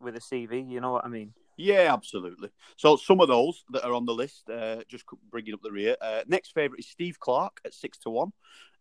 [0.00, 0.68] with a CV.
[0.68, 1.34] You know what I mean?
[1.56, 2.48] Yeah, absolutely.
[2.76, 5.96] So some of those that are on the list, uh, just bringing up the rear.
[6.00, 8.32] Uh, next favourite is Steve Clarke at six to one,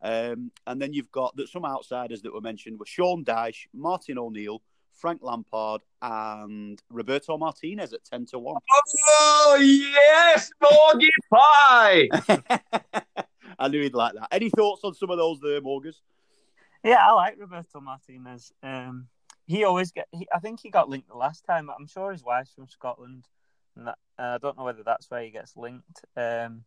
[0.01, 4.17] um, and then you've got that some outsiders that were mentioned were Sean Dyche, Martin
[4.17, 4.62] O'Neill,
[4.93, 8.62] Frank Lampard, and Roberto Martinez at ten to one.
[9.10, 12.10] Oh yes, Morgan Pie.
[13.60, 14.29] I knew he'd like that.
[14.31, 15.95] Any thoughts on some of those there, Morgus?
[16.84, 18.51] Yeah, I like Roberto Martinez.
[18.63, 19.07] Um,
[19.52, 20.08] he always get.
[20.12, 21.70] He, I think he got linked the last time.
[21.70, 23.28] I'm sure his wife's from Scotland,
[23.76, 26.06] and that, uh, I don't know whether that's where he gets linked.
[26.16, 26.64] Um,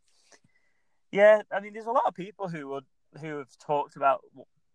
[1.10, 2.84] yeah, I mean, there's a lot of people who would
[3.20, 4.20] who have talked about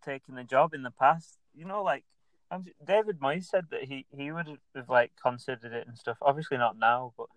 [0.04, 1.38] taking the job in the past.
[1.54, 2.04] You know, like
[2.50, 6.18] I'm, David Moyes said that he he would have like considered it and stuff.
[6.20, 7.28] Obviously not now, but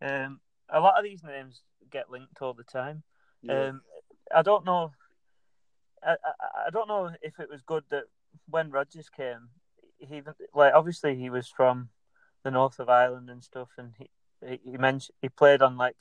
[0.00, 0.40] um,
[0.70, 3.02] a lot of these names get linked all the time.
[3.50, 3.82] Um,
[4.34, 4.92] I don't know.
[6.02, 8.04] I, I I don't know if it was good that
[8.48, 9.50] when Rodgers came,
[10.08, 10.22] he
[10.54, 11.88] like obviously he was from
[12.44, 14.10] the north of Ireland and stuff, and he
[14.46, 15.96] he, he mentioned he played on like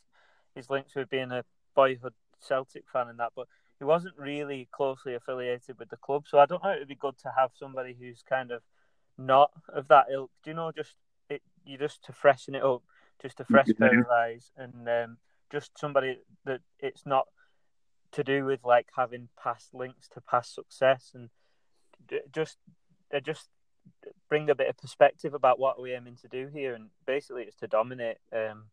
[0.55, 3.47] his links with being a boyhood Celtic fan and that, but
[3.79, 6.25] he wasn't really closely affiliated with the club.
[6.27, 6.73] So I don't know.
[6.73, 8.61] It'd be good to have somebody who's kind of
[9.17, 10.31] not of that ilk.
[10.43, 10.71] Do you know?
[10.71, 10.95] Just
[11.29, 12.81] it, you just to freshen it up,
[13.21, 14.01] just a fresh pair Yeah.
[14.01, 15.17] of eyes, and um,
[15.51, 17.27] just somebody that it's not
[18.11, 21.29] to do with like having past links to past success, and
[22.33, 22.57] just
[23.11, 23.49] they just
[24.31, 27.57] bring a bit of perspective about what we're aiming to do here, and basically it's
[27.57, 28.63] to dominate um,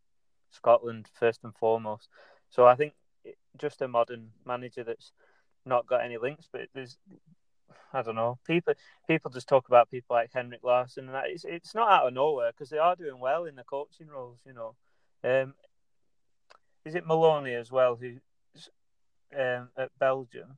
[0.53, 2.09] Scotland first and foremost.
[2.49, 2.94] So I think
[3.59, 5.11] just a modern manager that's
[5.66, 6.97] not got any links, but there's
[7.92, 8.75] I don't know people
[9.09, 12.14] people just talk about people like Henrik Larsson, and that it's it's not out of
[12.14, 14.38] nowhere because they are doing well in the coaching roles.
[14.47, 14.75] You know,
[15.25, 15.55] um,
[16.85, 18.21] is it Maloney as well who's
[19.37, 20.57] um, at Belgium?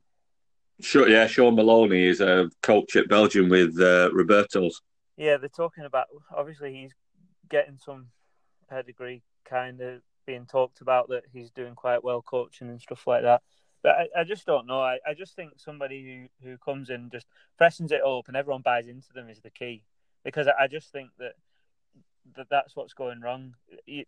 [0.79, 4.79] Sure, yeah, Shaun Maloney is a coach at Belgium with uh, Roberto's.
[5.17, 6.93] Yeah, they're talking about obviously he's
[7.49, 8.07] getting some
[8.69, 13.23] pedigree, kind of being talked about that he's doing quite well coaching and stuff like
[13.23, 13.41] that.
[13.83, 14.79] But I, I just don't know.
[14.81, 17.25] I, I just think somebody who, who comes in just
[17.57, 19.83] freshens it up and everyone buys into them is the key.
[20.23, 21.33] Because I, I just think that,
[22.35, 23.55] that that's what's going wrong.
[23.87, 24.05] You,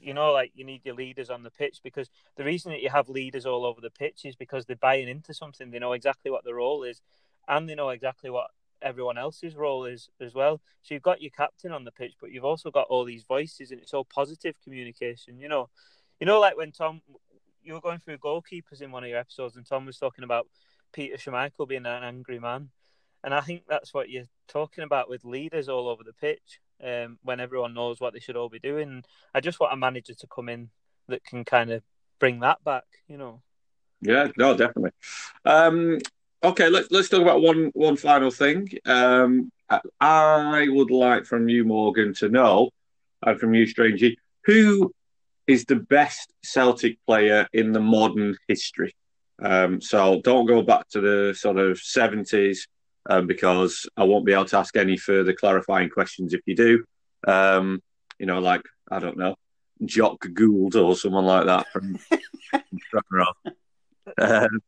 [0.00, 2.88] you know, like you need your leaders on the pitch because the reason that you
[2.88, 5.70] have leaders all over the pitch is because they're buying into something.
[5.70, 7.02] They know exactly what the role is
[7.46, 8.50] and they know exactly what
[8.82, 10.60] everyone else's role is as well.
[10.82, 13.70] So you've got your captain on the pitch, but you've also got all these voices,
[13.70, 15.38] and it's all positive communication.
[15.38, 15.68] You know,
[16.18, 17.02] you know, like when Tom,
[17.62, 20.46] you were going through goalkeepers in one of your episodes, and Tom was talking about
[20.92, 22.70] Peter Schmeichel being an angry man,
[23.22, 26.60] and I think that's what you're talking about with leaders all over the pitch.
[26.82, 30.14] Um, when everyone knows what they should all be doing, I just want a manager
[30.14, 30.70] to come in
[31.08, 31.82] that can kind of
[32.18, 32.84] bring that back.
[33.06, 33.42] You know.
[34.00, 34.92] Yeah, no, definitely.
[35.44, 35.98] Um,
[36.42, 38.68] okay, let's let's talk about one one final thing.
[38.84, 39.50] Um,
[40.00, 42.70] I would like from you, Morgan, to know,
[43.24, 44.92] and from you, Strangey, who
[45.46, 48.94] is the best Celtic player in the modern history?
[49.42, 52.66] Um, so don't go back to the sort of seventies
[53.08, 56.84] um, because I won't be able to ask any further clarifying questions if you do.
[57.26, 57.82] Um,
[58.18, 59.36] you know, like I don't know,
[59.84, 61.98] Jock Gould or someone like that from.
[62.90, 63.24] from
[64.18, 64.60] um,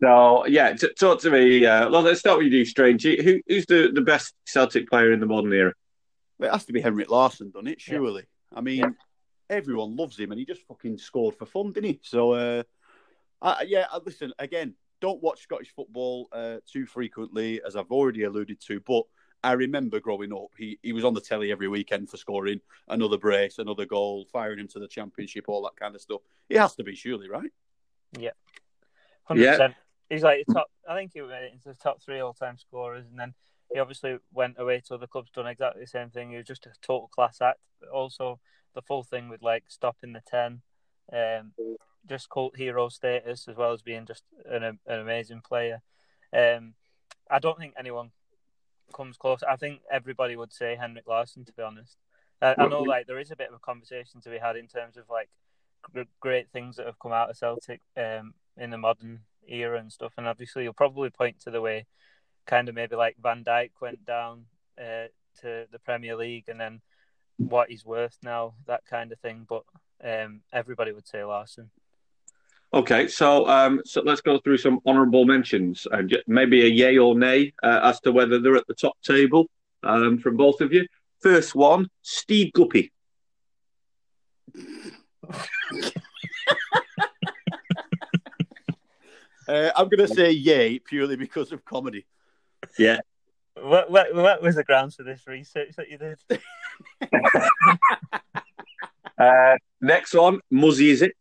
[0.00, 1.64] so yeah, t- talk to me.
[1.64, 3.02] Uh, well, let's start with you, Strange.
[3.04, 5.72] Who, who's the, the best Celtic player in the modern era?
[6.40, 7.80] It has to be Henrik Larsson, doesn't it?
[7.80, 8.24] Surely.
[8.54, 8.88] I mean, Yeah.
[9.48, 12.00] everyone loves him, and he just fucking scored for fun, didn't he?
[12.02, 12.62] So, uh,
[13.40, 13.86] I, yeah.
[14.04, 14.74] Listen again.
[15.02, 18.80] Don't watch Scottish football uh, too frequently, as I've already alluded to.
[18.80, 19.02] But
[19.44, 23.18] I remember growing up, he he was on the telly every weekend for scoring another
[23.18, 26.22] brace, another goal, firing him to the championship, all that kind of stuff.
[26.48, 27.50] It has to be, surely, right?
[29.24, 29.68] Hundred Yeah.
[30.08, 30.68] He's like top.
[30.88, 33.34] I think he went into the top three all-time scorers, and then
[33.72, 36.30] he obviously went away to other clubs, done exactly the same thing.
[36.30, 37.58] He was just a total class act.
[37.80, 38.38] But also,
[38.74, 40.62] the full thing with like stopping the ten,
[41.12, 41.52] um,
[42.08, 45.82] just cult hero status as well as being just an, an amazing player.
[46.32, 46.74] Um,
[47.30, 48.10] I don't think anyone
[48.94, 49.42] comes close.
[49.42, 51.96] I think everybody would say Henrik Larsson, to be honest.
[52.40, 54.68] I, I know like there is a bit of a conversation to be had in
[54.68, 55.28] terms of like
[56.20, 60.12] great things that have come out of Celtic um, in the modern era and stuff.
[60.16, 61.86] And obviously, you'll probably point to the way
[62.46, 64.44] kind of maybe like Van Dijk went down
[64.78, 65.08] uh,
[65.40, 66.80] to the Premier League and then
[67.38, 69.46] what he's worth now, that kind of thing.
[69.48, 69.64] But
[70.02, 71.70] um, everybody would say Larsson.
[72.74, 77.16] Okay, so um, so let's go through some honourable mentions and maybe a yay or
[77.16, 79.46] nay uh, as to whether they're at the top table
[79.82, 80.86] um, from both of you.
[81.20, 82.92] First one, Steve Guppy.
[89.48, 92.06] Uh, I'm going to say yay purely because of comedy.
[92.78, 93.00] Yeah.
[93.54, 96.18] What, what, what was the grounds for this research that you did?
[99.18, 101.12] Uh, next one, Muzzy, is it?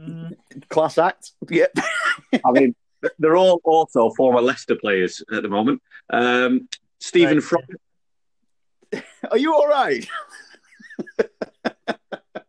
[0.00, 0.36] Mm,
[0.68, 1.32] Class act.
[1.48, 1.66] Yeah.
[2.44, 2.74] I mean,
[3.18, 5.82] they're all also former Leicester players at the moment.
[6.10, 6.68] Um,
[7.00, 7.44] Stephen Right.
[7.44, 7.64] Frog.
[9.30, 10.06] Are you all right?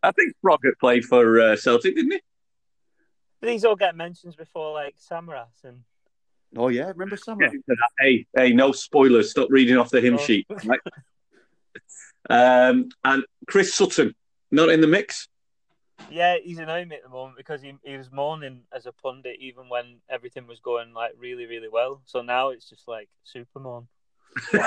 [0.04, 2.21] I think Froggatt played for uh, Celtic, didn't he?
[3.41, 5.82] These all get mentions before like Samaras and
[6.56, 7.49] Oh yeah, remember Samurai?
[7.99, 9.32] Hey, hey, no spoilers.
[9.32, 10.17] Stop reading off the hymn Oh.
[10.17, 10.45] sheet.
[10.65, 10.80] Right?
[12.30, 14.13] um, and Chris Sutton,
[14.51, 15.27] not in the mix.
[16.10, 19.38] Yeah, he's annoying me at the moment because he he was mourning as a pundit
[19.39, 22.01] even when everything was going like really really well.
[22.06, 23.88] So now it's just like super mourn.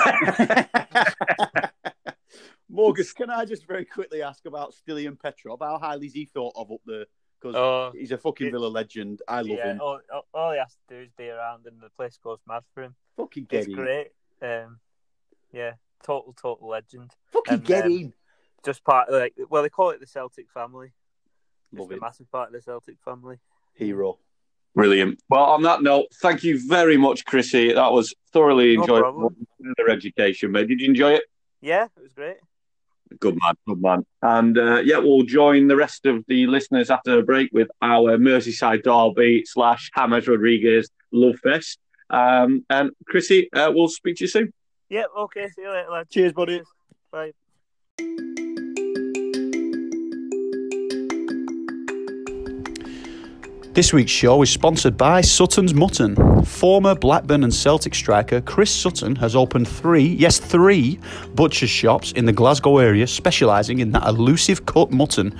[2.71, 5.59] Morgus, can I just very quickly ask about Stiliyan Petrov?
[5.61, 7.05] How highly is he thought of up there?
[7.51, 9.21] Because Oh, he's a fucking Villa legend.
[9.27, 9.71] I love yeah.
[9.73, 9.81] him.
[9.81, 12.63] All, all- all he has to do is be around, and the place goes mad
[12.73, 12.95] for him.
[13.17, 13.75] Fucking get It's him.
[13.75, 14.07] great.
[14.41, 14.79] Um,
[15.53, 17.11] yeah, total total legend.
[17.31, 18.13] Fucking And, get um, him.
[18.65, 20.91] Just part of, like well, they call it the Celtic family.
[21.71, 23.37] Just Love a massive part of the Celtic family.
[23.75, 24.17] Hero.
[24.73, 25.19] Brilliant.
[25.29, 27.73] Well, on that note, thank you very much, Chrissy.
[27.73, 29.11] That was thoroughly No enjoyable.
[29.11, 29.47] problem.
[29.77, 30.67] Further education, mate.
[30.67, 31.23] Did you enjoy it?
[31.61, 32.37] Yeah, it was great.
[33.19, 34.05] Good man, good man.
[34.21, 38.17] And uh, yeah, we'll join the rest of the listeners after the break with our
[38.17, 41.79] Merseyside Derby slash Hammers Rodriguez Love Fest.
[42.09, 44.53] Um, and Chrissy, uh, we'll speak to you soon.
[44.89, 45.47] Yeah, okay.
[45.49, 46.09] See you later, lad.
[46.09, 46.65] Cheers, buddies.
[47.11, 47.31] Bye.
[53.75, 56.45] This week's show is sponsored by Sutton's Mutton.
[56.45, 60.97] Former Blackburn and Celtic striker Chris Sutton has opened three, yes, three
[61.33, 65.37] butcher's shops in the Glasgow area, specialising in that elusive cut mutton.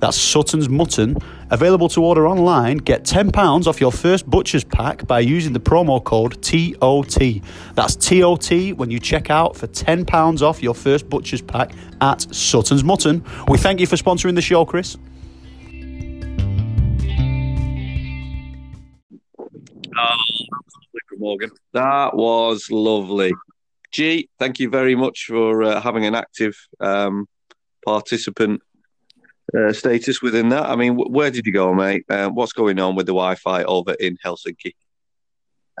[0.00, 1.16] That's Sutton's Mutton.
[1.48, 2.76] Available to order online.
[2.76, 7.42] Get £10 off your first butcher's pack by using the promo code TOT.
[7.74, 11.72] That's TOT when you check out for £10 off your first butcher's pack
[12.02, 13.24] at Sutton's Mutton.
[13.48, 14.98] We thank you for sponsoring the show, Chris.
[21.18, 21.50] Morgan.
[21.72, 23.32] That was lovely.
[23.90, 27.26] G, thank you very much for uh, having an active um,
[27.84, 28.62] participant
[29.56, 30.66] uh, status within that.
[30.66, 32.04] I mean, wh- where did you go, mate?
[32.08, 34.74] Uh, what's going on with the Wi-Fi over in Helsinki?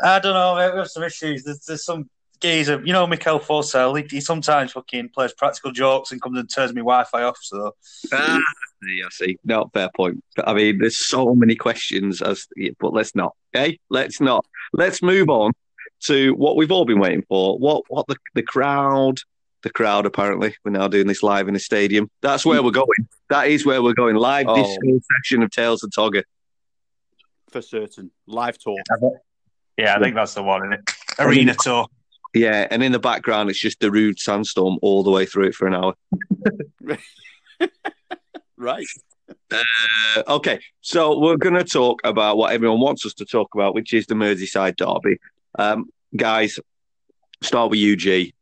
[0.02, 0.56] I don't know.
[0.56, 1.44] mate, We have some issues.
[1.44, 2.08] There's, there's some
[2.40, 4.00] geezer, you know, Mikael Forssell.
[4.00, 7.38] He, he sometimes fucking plays practical jokes and comes and turns my Wi-Fi off.
[7.42, 7.74] So
[8.12, 8.40] Ah,
[8.84, 9.36] I see.
[9.44, 10.24] No, fair point.
[10.44, 12.46] I mean, there's so many questions, as
[12.80, 13.34] but let's not.
[13.54, 14.44] Okay, let's not.
[14.72, 15.52] Let's move on
[16.04, 17.58] to what we've all been waiting for.
[17.58, 19.18] What what the the crowd,
[19.62, 20.06] the crowd.
[20.06, 22.10] Apparently, we're now doing this live in a stadium.
[22.20, 22.86] That's where we're going.
[23.30, 24.16] That is where we're going.
[24.16, 24.54] Live Oh.
[24.56, 26.22] disco session of Tales of Togger.
[27.50, 28.10] For certain.
[28.26, 28.76] Live tour.
[29.78, 30.90] yeah, I think that's the one, isn't it?
[31.18, 31.86] Arena tour.
[32.34, 35.66] Yeah, and in the background, it's just Darude Sandstorm all the way through it for
[35.66, 35.94] an hour.
[38.60, 38.86] Right.
[39.50, 43.74] Uh, okay, so we're going to talk about what everyone wants us to talk about,
[43.74, 45.18] which is the Merseyside derby.
[45.58, 46.58] Um, guys,
[47.42, 48.32] start with UG.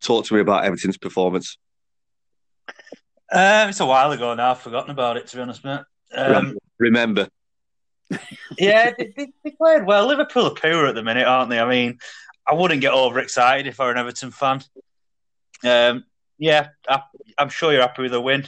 [0.00, 1.58] Talk to me about Everton's performance.
[3.32, 4.52] Um, it's a while ago now.
[4.52, 5.80] I've forgotten about it, to be honest, mate.
[6.14, 7.28] Um, Remember,
[8.58, 10.06] yeah, they, they, they played well.
[10.06, 11.58] Liverpool are poor at the minute, aren't they?
[11.58, 11.98] I mean,
[12.46, 14.62] I wouldn't get overexcited if I were an Everton fan.
[15.64, 16.04] Um,
[16.38, 17.02] yeah, I,
[17.38, 18.46] I'm sure you're happy with the win,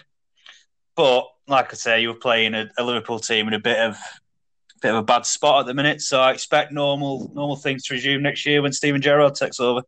[0.95, 3.97] but like I say, you were playing a, a Liverpool team in a bit of
[4.83, 6.03] bit of a bad spot at the minute.
[6.03, 9.83] So I expect normal normal things to resume next year when Steven Gerrard takes over.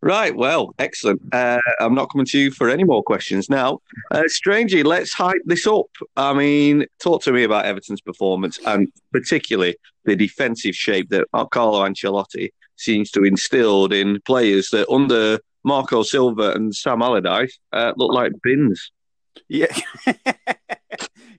[0.00, 0.34] right?
[0.34, 1.22] Well, excellent.
[1.32, 3.78] Uh, I'm not coming to you for any more questions now.
[4.10, 5.86] Uh, strangely, let's hype this up.
[6.16, 11.84] I mean, talk to me about Everton's performance and particularly the defensive shape that Carlo
[11.84, 18.12] Ancelotti seems to instilled in players that under Marco Silva and Sam Allardyce uh, look
[18.12, 18.90] like bins.
[19.48, 19.74] Yeah.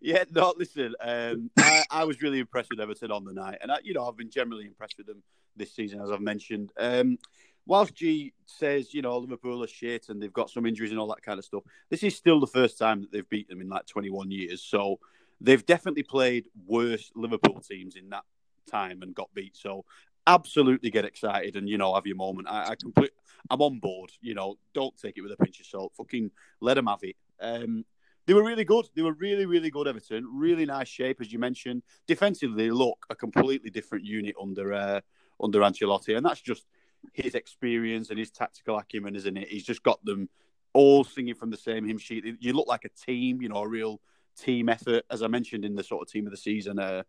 [0.04, 3.60] yeah, no, listen, um, I, I was really impressed with Everton on the night.
[3.62, 5.24] And, I, you know, I've been generally impressed with them
[5.56, 6.74] this season, as I've mentioned.
[6.78, 7.18] Um,
[7.66, 11.08] whilst G says, you know, Liverpool are shit and they've got some injuries and all
[11.08, 13.70] that kind of stuff, this is still the first time that they've beat them in
[13.70, 14.62] like 21 years.
[14.62, 15.00] So
[15.39, 18.26] they've definitely played worse Liverpool teams in that
[18.70, 19.56] time and got beat.
[19.56, 19.86] So
[20.28, 22.50] absolutely get excited and, you know, have your moment.
[22.50, 23.12] I, I complete,
[23.50, 24.12] I'm on board.
[24.20, 25.94] You know, don't take it with a pinch of salt.
[25.96, 27.16] Fucking let them have it.
[27.39, 27.86] Um,
[28.26, 28.88] they were really good.
[28.96, 29.88] They were really, really good.
[29.88, 31.84] Everton, really nice shape, as you mentioned.
[32.08, 35.02] Defensively, they look a completely different unit under uh,
[35.42, 36.66] under Ancelotti, and that's just
[37.12, 39.50] his experience and his tactical acumen, isn't it?
[39.50, 40.30] He's just got them
[40.74, 42.24] all singing from the same hymn sheet.
[42.40, 44.00] You look like a team, you know, a real
[44.38, 47.04] team effort, as I mentioned in the sort of team of the season uh,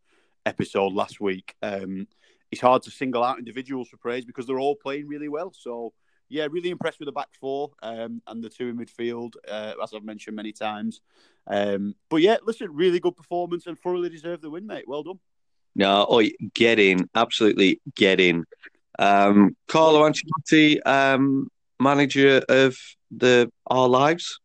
[0.45, 1.55] episode last week.
[1.63, 2.09] Um,
[2.51, 5.53] it's hard to single out individuals for praise because they're all playing really well.
[5.55, 5.93] So
[6.29, 9.93] yeah, really impressed with the back four um, and the two in midfield, uh, as
[9.95, 11.01] I've mentioned many times.
[11.47, 14.89] Um, but yeah, listen, really good performance and thoroughly deserved the win, mate.
[14.89, 15.21] Well done.
[15.77, 18.45] No, oi, get in, absolutely get in.
[18.99, 21.49] Um, Carlo Ancelotti, um,
[21.81, 22.77] manager of
[23.11, 24.39] the our lives.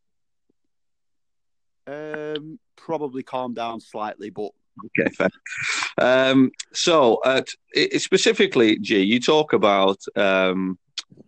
[1.85, 4.51] Um, probably calm down slightly, but
[4.85, 5.29] Okay, fair.
[5.97, 7.21] Um, so,
[7.97, 10.77] specifically, G, you talk about um,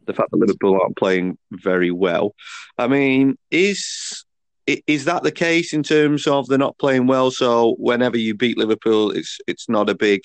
[0.06, 2.36] the fact that Liverpool aren't playing very well.
[2.78, 4.26] I mean, is
[4.68, 7.32] is that the case in terms of they're not playing well?
[7.32, 10.22] So, whenever you beat Liverpool, it's it's not a big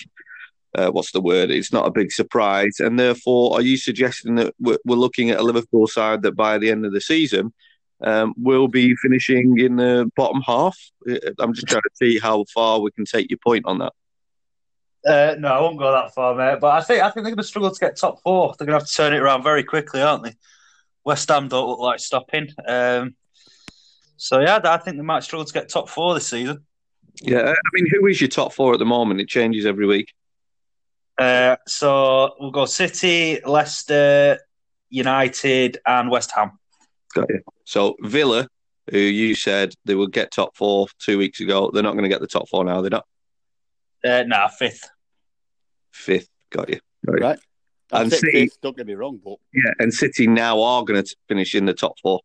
[0.75, 1.49] uh, what's the word?
[1.49, 5.39] It's not a big surprise, and therefore, are you suggesting that we're, we're looking at
[5.39, 7.53] a Liverpool side that by the end of the season
[8.01, 10.77] um, will be finishing in the bottom half?
[11.09, 13.93] Uh, I'm just trying to see how far we can take your point on that.
[15.05, 16.59] Uh, no, I won't go that far, mate.
[16.59, 18.53] But I think I think they're going to struggle to get top four.
[18.57, 20.35] They're going to have to turn it around very quickly, aren't they?
[21.05, 22.49] West Ham don't look like stopping.
[22.67, 23.15] Um,
[24.17, 26.65] so yeah, I think they might struggle to get top four this season.
[27.21, 29.21] Yeah, I mean, who is your top four at the moment?
[29.21, 30.13] It changes every week.
[31.17, 34.39] Uh, so we'll go City, Leicester,
[34.89, 36.56] United, and West Ham.
[37.21, 37.41] Got you.
[37.65, 38.47] So Villa,
[38.91, 42.09] who you said they would get top four two weeks ago, they're not going to
[42.09, 42.81] get the top four now.
[42.81, 43.05] They're not
[44.03, 44.89] Uh, nah, fifth.
[45.91, 46.29] fifth.
[46.51, 46.79] Got you.
[47.05, 47.25] Got you.
[47.25, 47.39] Right.
[47.91, 51.01] And And City- fifth, don't get me wrong, but Yeah, and City now are going
[51.03, 52.19] to finish in the top four.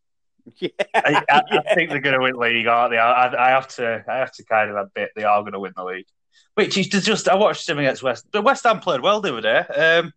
[0.58, 2.98] yeah, I, I, I think they're going to win the league, aren't they?
[2.98, 5.60] I, I, I have to, I have to kind of admit they are going to
[5.60, 6.06] win the league.
[6.54, 8.26] Which is just, I watched them against West.
[8.32, 10.12] The West Ham played well the other day, um,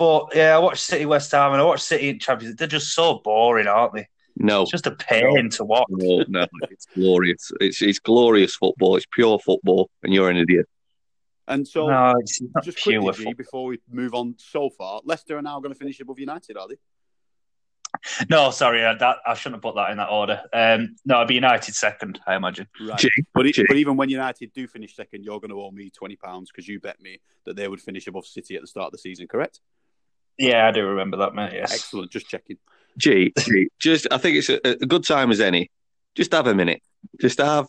[0.00, 2.56] but yeah, I watched City West Ham and I watched City in Champions.
[2.56, 4.08] They're just so boring, aren't they?
[4.36, 5.86] No, It's just a pain to watch.
[5.90, 7.52] no, no, it's glorious.
[7.60, 8.96] It's it's glorious football.
[8.96, 10.66] It's pure football, and you're an idiot.
[11.48, 15.02] and so no, it's not just pure quickly, G, before we move on so far,
[15.04, 16.76] Leicester are now going to finish above United, are they?
[18.30, 20.40] No, sorry, I, that, I shouldn't have put that in that order.
[20.52, 22.68] Um, no, it'd be United second, I imagine.
[22.80, 22.98] Right.
[22.98, 23.64] G, But, it, G.
[23.66, 26.68] but even when United do finish second, you're going to owe me twenty pounds because
[26.68, 29.26] you bet me that they would finish above City at the start of the season.
[29.26, 29.60] Correct?
[30.40, 31.52] Yeah, I do remember that, mate.
[31.52, 31.74] Yes.
[31.74, 32.10] Excellent.
[32.10, 32.56] Just checking.
[32.96, 33.68] G, G.
[33.78, 35.70] Just, I think it's a, a good time as any.
[36.14, 36.82] Just have a minute.
[37.20, 37.66] Just have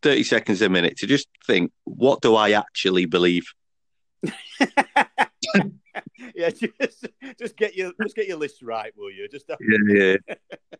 [0.00, 1.72] thirty seconds a minute to just think.
[1.84, 3.44] What do I actually believe?
[6.34, 7.06] yeah, just
[7.38, 9.28] just get your just get your list right, will you?
[9.28, 10.34] Just Yeah, yeah.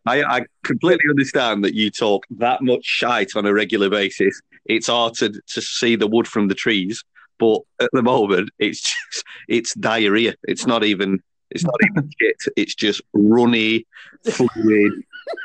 [0.05, 4.41] I, I completely understand that you talk that much shite on a regular basis.
[4.65, 7.03] It's hard to, to see the wood from the trees,
[7.39, 8.81] but at the moment, it's
[9.11, 10.35] just it's diarrhea.
[10.43, 12.37] It's not even it's not even shit.
[12.55, 13.85] It's just runny
[14.31, 15.03] fluid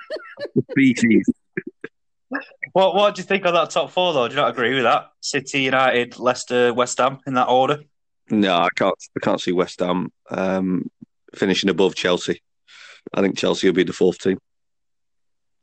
[0.71, 1.27] species.
[2.73, 4.29] What What do you think of that top four, though?
[4.29, 5.11] Do you not agree with that?
[5.21, 7.81] City, United, Leicester, West Ham in that order.
[8.31, 8.97] No, I can't.
[9.17, 10.91] I can't see West Ham um,
[11.35, 12.43] finishing above Chelsea.
[13.15, 14.39] I think Chelsea will be the fourth team.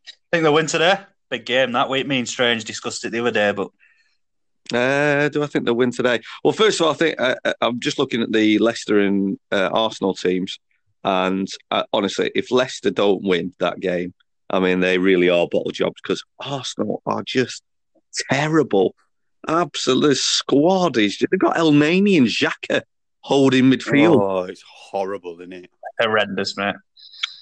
[0.07, 0.99] I think they'll win today.
[1.29, 2.07] Big game that week.
[2.07, 3.69] Me and Strange discussed it the other day, but
[4.73, 6.21] Uh, do I think they'll win today?
[6.43, 9.37] Well, first of all, I think uh, uh, I'm just looking at the Leicester and
[9.51, 10.59] uh, Arsenal teams,
[11.03, 14.13] and uh, honestly, if Leicester don't win that game,
[14.49, 17.61] I mean, they really are bottle jobs because Arsenal are just
[18.31, 18.95] terrible.
[19.47, 21.19] Absolute squad is.
[21.19, 22.81] They've got Elneny and Xhaka
[23.21, 24.19] holding midfield.
[24.19, 25.69] Oh, it's horrible, isn't it?
[25.99, 26.75] horrendous, mate.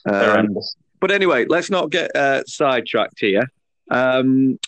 [0.05, 0.75] Um, Horrendous.
[0.99, 3.51] But anyway, let's not get uh, sidetracked here.
[3.89, 4.59] Um,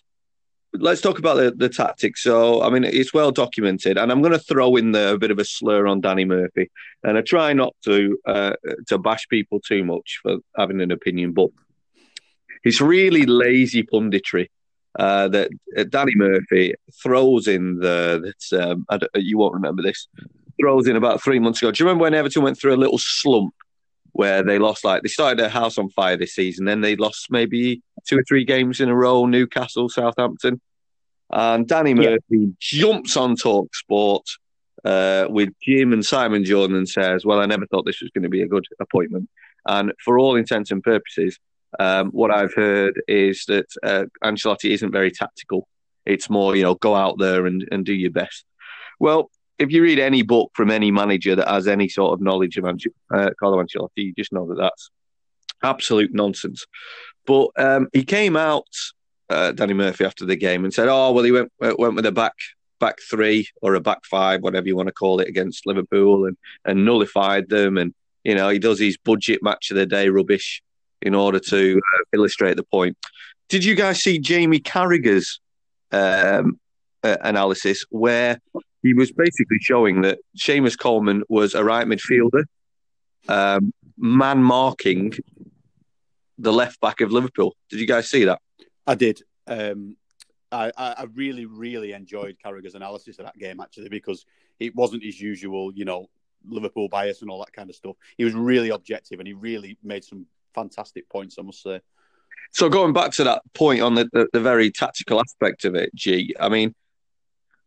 [0.80, 2.23] let's talk about the, the tactics.
[2.23, 5.32] So, I mean, it's well documented, and I'm going to throw in there a bit
[5.32, 6.69] of a slur on Danny Murphy,
[7.03, 8.53] and I try not to uh,
[8.88, 11.49] to bash people too much for having an opinion, but
[12.63, 14.49] it's really lazy punditry.
[14.97, 16.73] Uh, that uh, Danny Murphy
[17.03, 20.07] throws in the that um, you won't remember this
[20.59, 21.71] throws in about three months ago.
[21.71, 23.53] Do you remember when Everton went through a little slump
[24.13, 27.28] where they lost like they started their house on fire this season, then they lost
[27.30, 30.61] maybe two or three games in a row, Newcastle, Southampton.
[31.31, 32.17] And Danny Yeah.
[32.29, 34.25] Murphy jumps on Talk Sport
[34.83, 38.23] uh, with Jim and Simon Jordan and says, Well, I never thought this was going
[38.23, 39.29] to be a good appointment.
[39.67, 41.39] And for all intents and purposes,
[41.79, 45.67] um, what I've heard is that uh, Ancelotti isn't very tactical.
[46.05, 48.45] It's more, you know, go out there and, and do your best.
[48.99, 52.57] Well, if you read any book from any manager that has any sort of knowledge
[52.57, 54.91] of Ange- uh, Carlo Ancelotti, you just know that that's
[55.63, 56.65] absolute nonsense.
[57.25, 58.67] But um, he came out,
[59.29, 62.11] uh, Danny Murphy, after the game and said, "Oh, well, he went went with a
[62.11, 62.33] back
[62.79, 66.37] back three or a back five, whatever you want to call it, against Liverpool, and
[66.65, 67.77] and nullified them.
[67.77, 67.93] And
[68.23, 70.61] you know, he does his budget match of the day rubbish
[71.01, 72.97] in order to uh, illustrate the point."
[73.47, 75.39] Did you guys see Jamie Carragher's
[75.91, 76.59] um,
[77.03, 78.39] uh, analysis where
[78.81, 82.45] he was basically showing that Seamus Coleman was a right midfielder,
[83.27, 85.13] um, man marking
[86.38, 87.55] the left back of Liverpool.
[87.69, 88.41] Did you guys see that?
[88.86, 89.21] I did.
[89.47, 89.95] Um,
[90.51, 94.25] I, I really, really enjoyed Carragher's analysis of that game actually because
[94.59, 96.09] it wasn't his usual, you know,
[96.47, 97.95] Liverpool bias and all that kind of stuff.
[98.17, 101.38] He was really objective and he really made some fantastic points.
[101.39, 101.81] I must say.
[102.51, 105.93] So going back to that point on the, the, the very tactical aspect of it,
[105.93, 106.33] G.
[106.39, 106.73] I mean,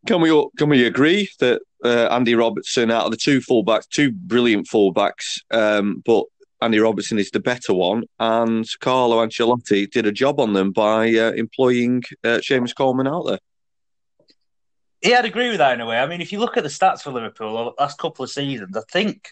[0.06, 3.88] can we all, can we agree that uh, Andy Robertson, out of the two fullbacks,
[3.88, 6.24] two brilliant fullbacks, um, but
[6.60, 11.14] Andy Robertson is the better one, and Carlo Ancelotti did a job on them by
[11.14, 13.38] uh, employing uh, Seamus Coleman out there.
[15.00, 15.98] Yeah, I'd agree with that in a way.
[15.98, 18.30] I mean, if you look at the stats for Liverpool over the last couple of
[18.30, 19.30] seasons, I think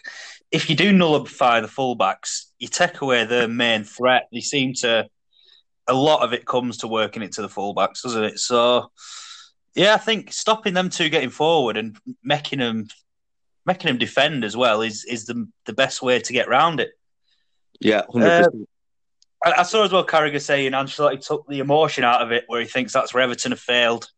[0.49, 4.29] if you do nullify the fullbacks, you take away their main threat.
[4.31, 5.09] They seem to,
[5.87, 8.39] a lot of it comes to working it to the fullbacks, doesn't it?
[8.39, 8.91] So,
[9.75, 12.87] yeah, I think stopping them two getting forward and making them,
[13.65, 16.96] making them defend as well is is the the best way to get round it.
[17.79, 18.69] Yeah, hundred Uh, percent.
[19.45, 22.59] I, I saw as well Carragher saying Ancelotti took the emotion out of it, where
[22.61, 24.09] he thinks that's where Everton have failed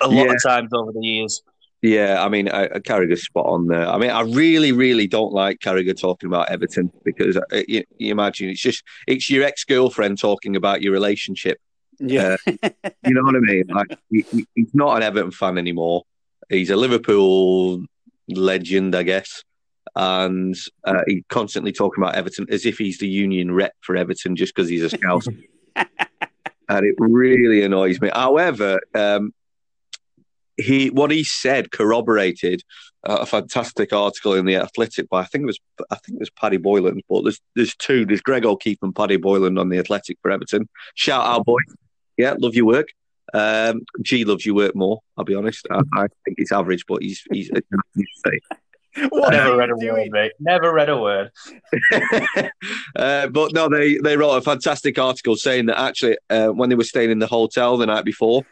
[0.00, 0.32] a lot Yeah.
[0.32, 1.42] of times over the years.
[1.82, 3.86] Yeah, I mean, uh, Carragher's spot on there.
[3.86, 8.10] I mean, I really, really don't like Carragher talking about Everton because uh, you, you
[8.10, 11.58] imagine it's just it's your ex girlfriend talking about your relationship.
[11.98, 12.52] Yeah, uh,
[13.06, 13.64] you know what I mean.
[13.68, 16.02] Like, he, he's not an Everton fan anymore.
[16.48, 17.84] He's a Liverpool
[18.28, 19.44] legend, I guess,
[19.96, 24.36] and uh, he's constantly talking about Everton as if he's the union rep for Everton
[24.36, 25.26] just because he's a scout.
[25.76, 28.10] and it really annoys me.
[28.14, 29.32] However, um,
[30.58, 32.62] he what he said corroborated
[33.04, 36.20] uh, a fantastic article in the Athletic by I think it was I think it
[36.20, 39.78] was Paddy Boyland, but there's there's two there's Greg O'Keeffe and Paddy Boyland on the
[39.78, 40.68] Athletic for Everton.
[40.94, 41.60] Shout out, boy!
[42.16, 42.88] Yeah, love your work.
[43.32, 45.00] Um, G loves your work more.
[45.16, 45.66] I'll be honest.
[45.70, 47.50] I, I think it's average, but he's he's.
[49.10, 49.92] What Never read a doing?
[49.94, 50.32] word, mate.
[50.40, 51.30] Never read a word.
[52.96, 56.76] uh, but no, they, they wrote a fantastic article saying that actually, uh, when they
[56.76, 58.42] were staying in the hotel the night before,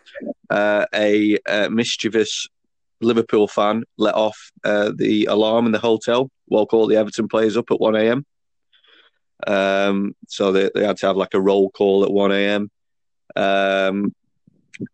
[0.51, 1.39] uh, a
[1.71, 2.47] mischievous
[3.01, 7.57] Liverpool fan let off uh, the alarm in the hotel, woke all the Everton players
[7.57, 8.27] up at 1 a.m.
[9.47, 12.71] Um, so they, they had to have like a roll call at 1 a.m.
[13.37, 14.15] Um,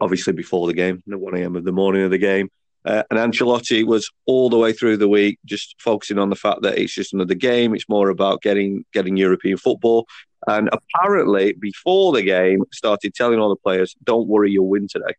[0.01, 1.57] obviously before the game, at 1 a.m.
[1.57, 2.51] of the morning of the game.
[2.85, 6.62] Uh, and Ancelotti was all the way through the week just focusing on the fact
[6.62, 7.74] that it's just another game.
[7.74, 10.07] It's more about getting getting European football.
[10.47, 15.14] And apparently, before the game, started telling all the players, "Don't worry, you'll win today."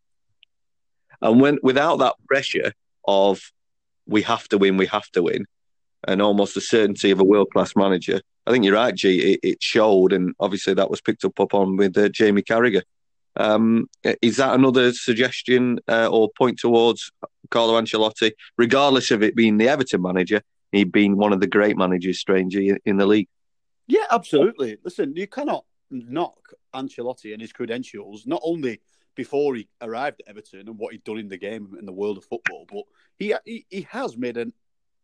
[1.21, 2.73] And when without that pressure
[3.07, 3.51] of
[4.07, 5.45] we have to win, we have to win,
[6.07, 9.33] and almost the certainty of a world class manager, I think you're right, G.
[9.33, 12.81] It, it, showed, and obviously that was picked up upon with uh, Jamie Carragher.
[13.35, 13.87] Um,
[14.21, 17.11] is that another suggestion uh, or point towards
[17.49, 21.77] Carlo Ancelotti, regardless of it being the Everton manager, he being one of the great
[21.77, 23.27] managers, stranger in the league?
[23.87, 24.77] Yeah, absolutely.
[24.83, 28.79] Listen, you cannot knock Ancelotti and his credentials, not only
[29.15, 32.17] before he arrived at Everton and what he'd done in the game in the world
[32.17, 32.83] of football, but
[33.17, 34.53] he he, he has made an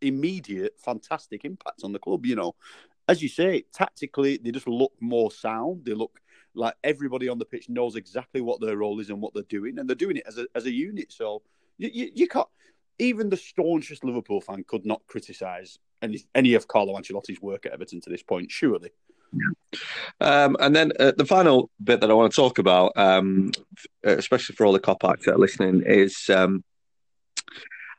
[0.02, 2.26] immediate, fantastic impact on the club.
[2.26, 2.56] You know,
[3.08, 5.86] as you say, tactically they just look more sound.
[5.86, 6.20] They look
[6.58, 9.80] like everybody on the pitch knows exactly what their role is and what they're doing,
[9.80, 11.12] and they're doing it as a as a unit.
[11.12, 11.42] So
[11.78, 12.48] you, you, you can't.
[13.00, 17.74] Even the staunchest Liverpool fan could not criticise any any of Carlo Ancelotti's work at
[17.74, 18.52] Everton to this point.
[18.52, 18.90] Surely.
[20.22, 23.52] Um, and then uh, the final bit that I want to talk about, um,
[24.04, 26.64] especially for all the Kopites that are listening, is um,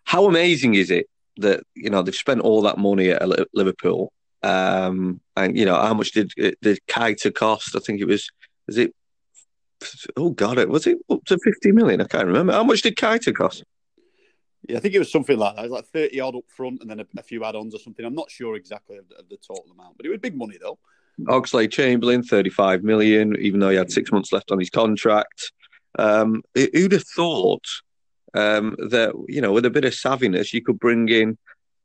[0.05, 1.07] how amazing is it
[1.37, 5.95] that you know they've spent all that money at Liverpool, um, and you know how
[5.95, 7.77] much did did Keita cost?
[7.77, 8.29] I think it was
[8.69, 8.95] was it?
[10.17, 12.01] Oh God, it was it up to fifty million?
[12.01, 12.53] I can't remember.
[12.53, 13.65] How much did Keita cost?
[14.69, 15.65] Yeah, I think it was something like that.
[15.65, 18.05] It was like thirty odd up front, and then a, a few add-ons or something.
[18.05, 20.59] I'm not sure exactly of the, of the total amount, but it was big money
[20.61, 20.79] though.
[21.27, 25.51] Oxlade-Chamberlain, 35 million, even though he had six months left on his contract.
[25.99, 27.65] Um, who'd have thought
[28.35, 31.37] um, that, you know, with a bit of savviness, you could bring in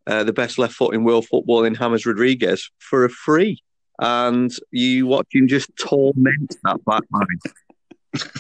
[0.05, 3.63] uh, the best left foot in world football in James Rodriguez for a free?
[3.99, 8.31] And you watch him just torment that back line.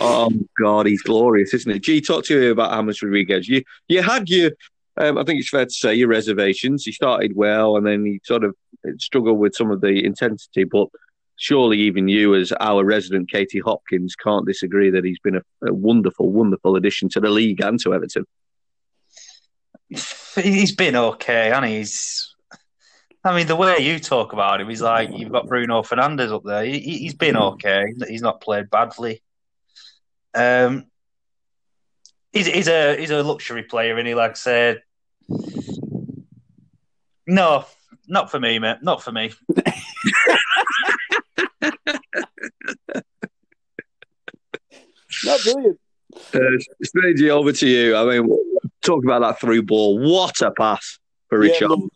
[0.00, 1.82] oh, God, he's glorious, isn't it?
[1.82, 3.48] Gee, talk to you about James Rodriguez.
[3.48, 4.52] You, you had your
[4.98, 6.84] um, I think it's fair to say your reservations.
[6.84, 8.54] He started well, and then he sort of
[8.98, 10.64] struggled with some of the intensity.
[10.64, 10.88] But
[11.36, 15.74] surely, even you, as our resident Katie Hopkins, can't disagree that he's been a, a
[15.74, 18.26] wonderful, wonderful addition to the league and to Everton.
[19.88, 21.78] He's been okay, and he?
[21.78, 22.34] he's.
[23.26, 26.44] I mean, the way you talk about him, he's like you've got Bruno Fernandes up
[26.44, 26.64] there.
[26.64, 27.92] He, has been okay.
[28.06, 29.20] He's not played badly.
[30.32, 30.86] Um,
[32.32, 34.82] he's, he's a he's a luxury player, and he like I said,
[37.26, 37.64] no,
[38.06, 38.78] not for me, mate.
[38.82, 39.32] Not for me.
[45.24, 45.80] not brilliant.
[46.32, 47.96] Uh, over to you.
[47.96, 48.28] I mean,
[48.82, 49.98] talk about that through ball.
[49.98, 51.70] What a pass for yeah, Richard.
[51.70, 51.88] Lo-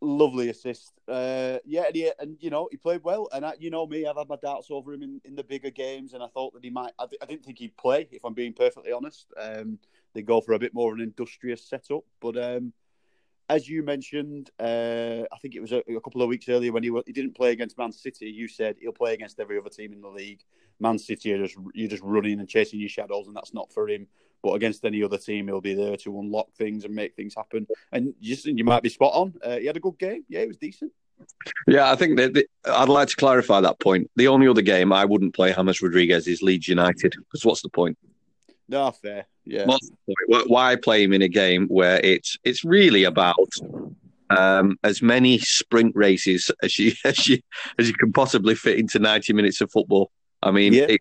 [0.00, 0.92] lovely assist.
[1.06, 3.28] Uh, yeah, and, he, and you know he played well.
[3.32, 5.70] And I, you know me, I've had my doubts over him in, in the bigger
[5.70, 6.92] games, and I thought that he might.
[6.98, 9.26] I, I didn't think he'd play, if I'm being perfectly honest.
[9.40, 9.78] Um,
[10.14, 12.04] they go for a bit more of an industrious setup.
[12.20, 12.72] But um,
[13.48, 16.82] as you mentioned, uh, I think it was a, a, couple of weeks earlier when
[16.82, 18.26] he, he didn't play against Man City.
[18.26, 20.42] You said he'll play against every other team in the league.
[20.80, 23.88] Man City are just you're just running and chasing your shadows, and that's not for
[23.88, 24.06] him.
[24.42, 27.66] But against any other team, he'll be there to unlock things and make things happen.
[27.92, 29.34] And you, you might be spot on.
[29.42, 30.24] Uh, he had a good game.
[30.28, 30.92] Yeah, it was decent.
[31.66, 34.10] Yeah, I think that the, I'd like to clarify that point.
[34.16, 37.68] The only other game I wouldn't play James Rodriguez is Leeds United because what's the
[37.68, 37.98] point?
[38.68, 39.26] No, fair.
[39.44, 39.66] Yeah.
[40.26, 43.48] Why play him in a game where it's it's really about
[44.30, 47.38] um, as many sprint races as you as you
[47.78, 50.10] as you can possibly fit into ninety minutes of football?
[50.42, 50.84] I mean, yeah.
[50.84, 51.00] it,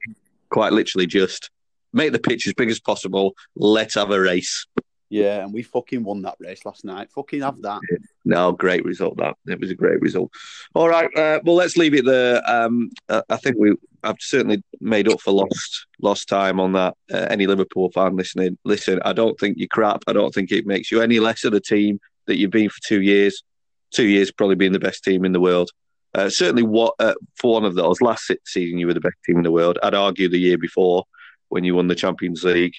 [0.50, 1.52] quite literally just
[1.94, 3.36] make the pitch as big as possible.
[3.56, 4.66] Let's have a race.
[5.10, 7.12] Yeah, and we fucking won that race last night.
[7.12, 7.80] Fucking have that.
[8.26, 9.16] No, great result.
[9.18, 10.32] That it was a great result.
[10.74, 12.42] All right, uh, well, let's leave it there.
[12.50, 16.96] Um, I think we, I've certainly made up for lost lost time on that.
[17.12, 19.00] Uh, any Liverpool fan listening, listen.
[19.06, 20.04] I don't think you're crap.
[20.08, 22.82] I don't think it makes you any less of the team that you've been for
[22.86, 23.44] two years.
[23.92, 25.70] Two years probably being the best team in the world.
[26.14, 29.38] Uh, certainly, what uh, for one of those last season you were the best team
[29.38, 29.80] in the world.
[29.82, 31.06] I'd argue the year before
[31.50, 32.76] when you won the Champions League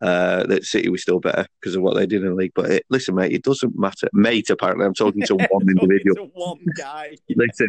[0.00, 2.52] uh, that City was still better because of what they did in the league.
[2.54, 4.08] But it, listen, mate, it doesn't matter.
[4.12, 6.16] Mate, apparently, I'm talking to one individual.
[6.16, 7.16] To one guy.
[7.28, 7.68] Listen,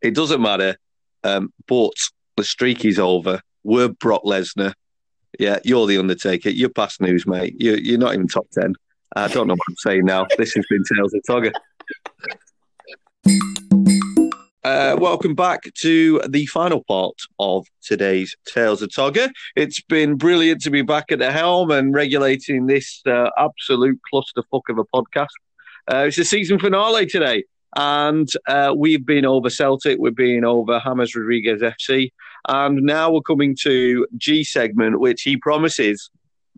[0.00, 0.76] it doesn't matter.
[1.24, 1.92] Um, but
[2.36, 3.40] the streak is over.
[3.62, 4.74] We're Brock Lesnar.
[5.38, 6.50] Yeah, you're the Undertaker.
[6.50, 7.54] You're past news, mate.
[7.58, 8.74] You're, you're not even top 10.
[9.14, 10.26] I don't know what I'm saying now.
[10.36, 11.52] This has been Tales of Togger.
[14.72, 19.28] Uh, welcome back to the final part of today's Tales of Togger.
[19.54, 24.62] It's been brilliant to be back at the helm and regulating this uh, absolute clusterfuck
[24.70, 25.26] of a podcast.
[25.92, 27.44] Uh, it's the season finale today,
[27.76, 32.10] and uh, we've been over Celtic, we've been over James Rodriguez FC,
[32.48, 36.08] and now we're coming to G segment, which he promises,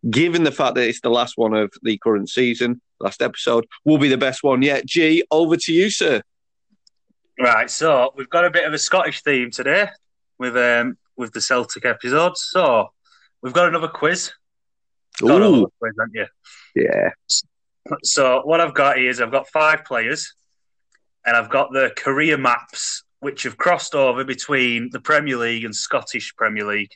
[0.08, 3.98] given the fact that it's the last one of the current season, last episode, will
[3.98, 4.86] be the best one yet.
[4.86, 6.22] G, over to you, sir.
[7.38, 9.88] Right, so we've got a bit of a Scottish theme today
[10.38, 12.36] with um with the Celtic episode.
[12.36, 12.88] So
[13.42, 14.32] we've got another quiz.
[15.20, 15.54] Got Ooh.
[15.54, 16.26] another quiz, haven't you?
[16.76, 17.10] Yeah.
[18.02, 20.34] So what I've got here is I've got five players,
[21.26, 25.74] and I've got the career maps which have crossed over between the Premier League and
[25.74, 26.90] Scottish Premier League.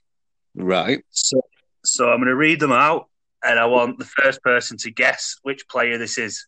[0.54, 1.02] Right.
[1.10, 1.40] So,
[1.84, 3.08] so I'm going to read them out,
[3.42, 6.46] and I want the first person to guess which player this is.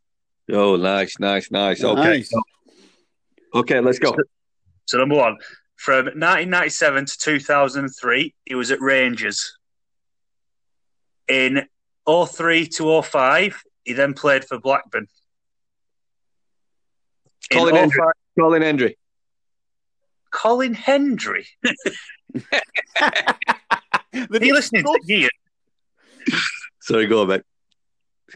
[0.52, 1.82] Oh, nice, nice, nice.
[1.82, 2.18] Okay.
[2.18, 2.30] Nice.
[3.54, 4.14] Okay, let's go.
[4.86, 5.36] So number one,
[5.76, 9.56] from 1997 to 2003, he was at Rangers.
[11.28, 11.66] In
[12.06, 15.06] 03 to 05, he then played for Blackburn.
[17.50, 18.02] In Colin 05 Hendry.
[18.38, 18.98] Colin Hendry.
[20.30, 21.46] Colin Hendry.
[23.00, 23.34] Are
[24.12, 25.30] you listening to Ian?
[26.80, 27.42] Sorry, go on, mate.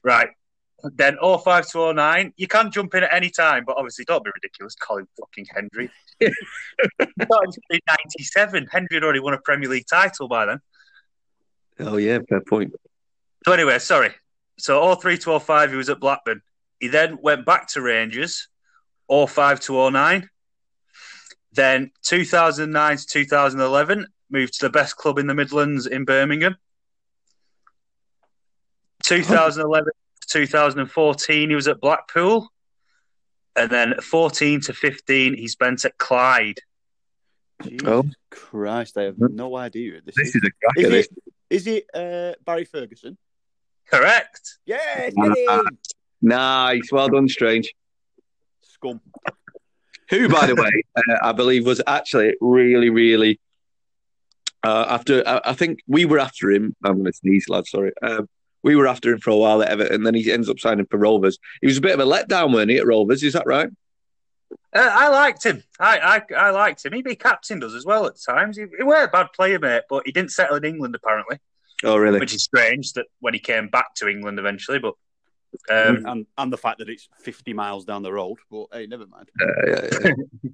[0.02, 0.28] Right.
[0.92, 4.30] Then 05 to 09, you can jump in at any time, but obviously don't be
[4.34, 5.90] ridiculous, Colin fucking Hendry.
[6.20, 6.26] I
[7.24, 8.68] thought it was in 97.
[8.70, 10.60] Hendry had already won a Premier League title by then.
[11.80, 12.74] Oh, yeah, fair point.
[13.46, 14.14] So anyway, sorry.
[14.58, 16.42] So 03 to 05, he was at Blackburn.
[16.80, 18.48] He then went back to Rangers,
[19.08, 20.28] 05 to 09.
[21.52, 26.56] Then 2009 to 2011, moved to the best club in the Midlands in Birmingham.
[29.04, 29.92] 2011 to
[30.26, 32.48] 2014, he was at Blackpool.
[33.56, 36.58] And then 14 to 15, he spent at Clyde.
[37.62, 38.04] Jesus Oh.
[38.30, 40.00] Christ, I have no idea.
[40.04, 40.34] This, This is.
[40.36, 40.80] is a cracker.
[40.80, 41.06] Is This.
[41.06, 43.16] it, is it uh, Barry Ferguson?
[43.88, 44.58] Correct.
[44.66, 45.12] Yes.
[46.20, 46.90] Nice.
[46.90, 47.72] Well done, Strange.
[48.62, 49.00] Scum.
[50.10, 53.38] Who, by the way, uh, I believe was actually really, really.
[54.64, 56.74] Uh, after I, I think we were after him.
[56.84, 57.66] I'm going to sneeze, lad.
[57.66, 57.92] Sorry.
[58.02, 58.28] Um,
[58.64, 60.86] we were after him for a while at Everton, and then he ends up signing
[60.86, 61.38] for Rovers.
[61.60, 63.22] He was a bit of a letdown, weren't he, at Rovers?
[63.22, 63.68] Is that right?
[64.74, 65.62] Uh, I liked him.
[65.78, 66.92] I, I I liked him.
[66.94, 68.56] He be captain does as well at times.
[68.56, 71.38] He, he weren't a bad player, mate, but he didn't settle in England apparently,
[71.84, 72.18] Oh, really?
[72.18, 74.78] which is strange that when he came back to England eventually.
[74.78, 74.94] But
[75.70, 78.38] um, and, and the fact that it's 50 miles down the road.
[78.50, 79.30] But hey, never mind.
[79.40, 80.50] Uh, yeah, yeah.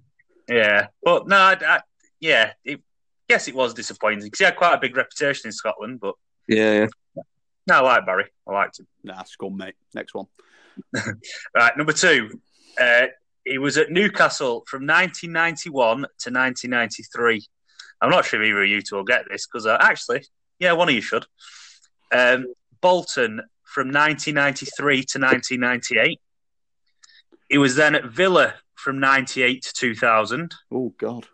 [0.49, 1.81] yeah, but no, I, I,
[2.19, 2.83] yeah, it,
[3.29, 6.01] guess it was disappointing because he had quite a big reputation in Scotland.
[6.01, 6.17] But
[6.49, 6.87] yeah, yeah.
[7.67, 8.27] No, I like Barry.
[8.49, 8.87] I liked him.
[9.05, 9.75] Nah, scum, mate.
[9.95, 10.27] Next one.
[11.55, 12.41] Right, number two.
[12.81, 13.07] Uh,
[13.45, 17.47] he was at Newcastle from 1991 to 1993.
[18.01, 20.25] I'm not sure if either of you two will get this because uh, actually,
[20.59, 21.27] yeah, one of you should.
[22.13, 22.47] Um,
[22.81, 26.21] Bolton from 1993 to 1998.
[27.49, 30.55] He was then at Villa from 98 to 2000.
[30.73, 31.27] Oh, God.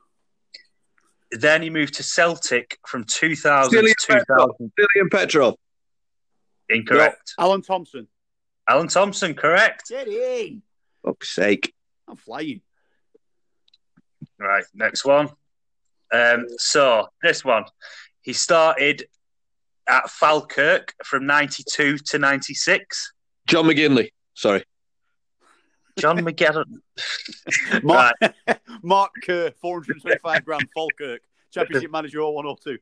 [1.30, 4.26] Then he moved to Celtic from 2000 Stiliyan to 2000.
[4.26, 4.50] Petrov.
[4.60, 5.54] Stiliyan Petrov.
[6.68, 7.34] Incorrect.
[7.38, 8.08] Alan Thompson.
[8.68, 9.88] Alan Thompson, correct.
[9.88, 10.62] Get in!
[11.04, 11.72] Fuck's sake.
[12.08, 12.60] I'm flying.
[14.38, 15.30] Right, next one.
[16.12, 17.64] Um, so this one,
[18.20, 19.06] he started
[19.88, 23.12] at Falkirk from '92 to '96.
[23.46, 24.10] John McGinley.
[24.34, 24.64] Sorry.
[25.98, 26.80] John McGetton.
[27.82, 28.14] Mark,
[28.82, 31.22] Mark Kerr, 425 grand, Falkirk.
[31.52, 32.78] Championship manager 0102.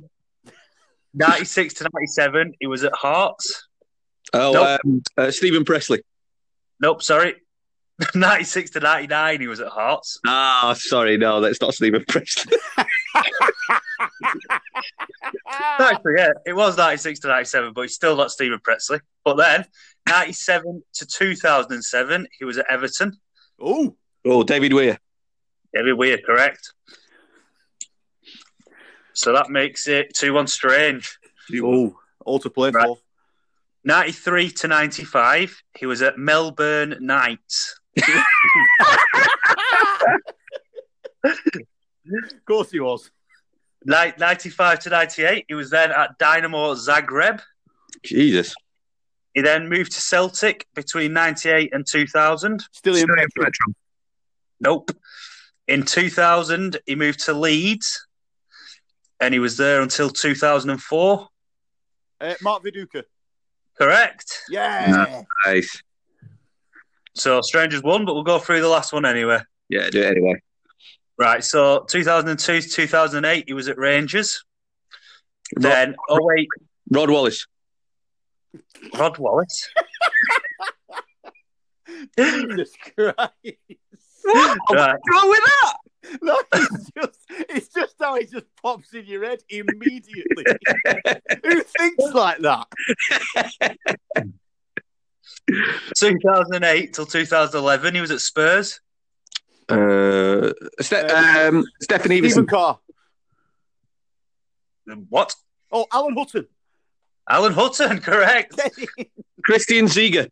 [1.18, 3.66] '96 to '97, he was at Hearts.
[4.32, 4.80] Oh, Nope.
[4.84, 6.02] um, uh, Steven Pressley.
[6.80, 7.34] Nope, sorry.
[8.14, 10.18] '96 to '99, he was at Hearts.
[10.26, 11.16] Ah, sorry.
[11.16, 12.56] No, that's not Steven Pressley.
[15.80, 19.00] actually, yeah, it was 96 to 97, but he's still not Steven Pressley.
[19.24, 19.64] But then,
[20.08, 23.12] 97 to 2007, he was at Everton.
[23.60, 24.98] Oh, Oh, David Weir.
[25.72, 26.72] David Weir, correct.
[29.18, 31.18] So that makes it 2 1 strange.
[31.60, 32.86] oh, all to play Right.
[32.86, 32.98] for.
[33.82, 37.80] 93 to 95, he was at Melbourne Knights.
[41.24, 43.10] Of course he was.
[43.84, 47.40] Ni- 95 to 98, he was then at Dinamo Zagreb.
[48.04, 48.54] Jesus.
[49.34, 52.64] He then moved to Celtic between 98 and 2000.
[52.72, 53.00] Still in.
[53.00, 53.14] Still
[53.46, 53.52] in
[54.60, 54.90] Nope.
[55.66, 58.06] In 2000, he moved to Leeds
[59.20, 61.28] and he was there until 2004.
[62.20, 63.04] Uh, Mark Viduka.
[63.76, 64.42] Correct.
[64.48, 65.22] Yeah.
[65.46, 65.82] Nice.
[67.14, 69.40] So Strangers won, but we'll go through the last one anyway.
[69.68, 70.40] Yeah, do it anyway.
[71.16, 71.42] Right.
[71.42, 74.44] So 2002 to 2008, he was at Rangers.
[75.56, 76.48] Then, oh wait,
[76.90, 77.46] Rod Wallace.
[78.96, 79.68] Rod Wallace.
[82.18, 83.16] Jesus Christ.
[83.18, 83.58] Right.
[84.24, 85.76] What's wrong with that?
[86.22, 90.44] No, it's just, it's just how it just pops in your head immediately.
[91.44, 92.66] Who thinks like that?
[95.96, 98.80] 2008 till 2011, he was at Spurs.
[99.68, 102.46] Uh, Ste- um, Stephanie Stephen Everson.
[102.46, 102.78] Carr.
[105.08, 105.34] What?
[105.70, 106.46] Oh, Alan Hutton.
[107.28, 108.58] Alan Hutton, correct.
[109.44, 110.30] Christian Ziege.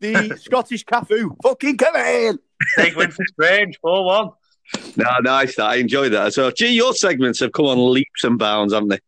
[0.00, 1.34] the Scottish Cafu.
[1.42, 2.38] Fucking come in.
[2.76, 4.30] Big win for Strange, 4 1.
[4.96, 5.56] No, nice.
[5.56, 5.66] That.
[5.66, 6.32] I enjoyed that.
[6.34, 9.00] So, gee, your segments have come on leaps and bounds, haven't they?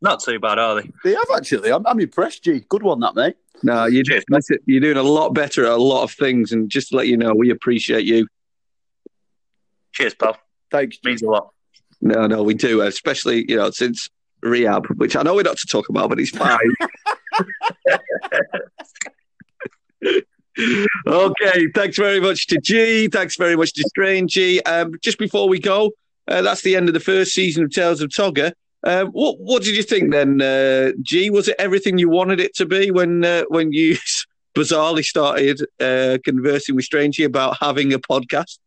[0.00, 0.90] Not too bad, are they?
[1.04, 1.72] They have actually.
[1.72, 2.64] I'm, I'm impressed, G.
[2.68, 3.36] Good one, that, mate.
[3.62, 6.52] No, you're, Cheers, that's you're doing a lot better at a lot of things.
[6.52, 8.28] And just to let you know, we appreciate you.
[9.92, 10.36] Cheers, pal.
[10.70, 10.98] Thanks.
[11.04, 11.52] Means a lot.
[12.02, 14.08] No, no, we do, especially, you know, since
[14.42, 16.58] rehab, which I know we're not to talk about, but it's fine.
[21.06, 23.08] okay, thanks very much to G.
[23.08, 24.60] Thanks very much to Strange G.
[24.62, 25.92] Um, just before we go,
[26.28, 28.52] uh, that's the end of the first season of Tales of Togger.
[28.82, 31.30] Um, what what did you think then, uh, G?
[31.30, 33.96] Was it everything you wanted it to be when uh, when you
[34.56, 38.58] bizarrely started uh, conversing with Strange G about having a podcast?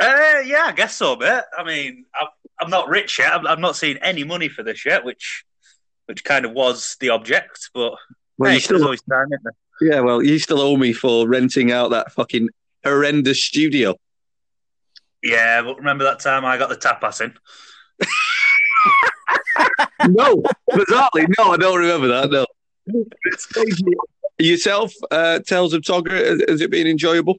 [0.00, 1.42] Uh, yeah, I guess so, mate.
[1.58, 2.28] I mean, I'm,
[2.60, 3.32] I'm not rich yet.
[3.32, 5.44] I'm, I'm not seeing any money for this yet, which
[6.06, 7.70] which kind of was the object.
[7.74, 7.94] But
[8.38, 9.52] Well, hey, you still always time, isn't there?
[9.80, 12.48] Yeah, well, you still owe me for renting out that fucking
[12.84, 13.96] horrendous studio.
[15.22, 17.34] Yeah, but remember that time I got the tapas in?
[20.08, 22.30] no, bizarrely, no, I don't remember that.
[22.30, 22.46] No.
[24.38, 27.36] Yourself, uh, Tales of Togger, has, has it been enjoyable?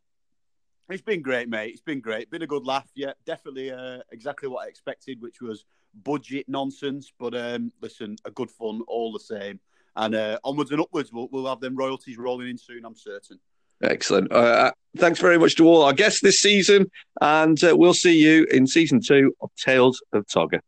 [0.90, 1.72] It's been great, mate.
[1.72, 2.30] It's been great.
[2.30, 2.90] Been a good laugh.
[2.96, 5.66] Yeah, definitely uh, exactly what I expected, which was
[6.04, 7.14] budget nonsense.
[7.18, 9.60] But um, listen, a good fun all the same
[9.96, 13.40] and uh, onwards and upwards, we'll, we'll have them royalties rolling in soon, I'm certain.
[13.84, 14.32] Excellent.
[14.32, 16.90] Uh, uh, thanks very much to all our guests this season,
[17.20, 20.62] and uh, we'll see you in season two of Tales of Togger.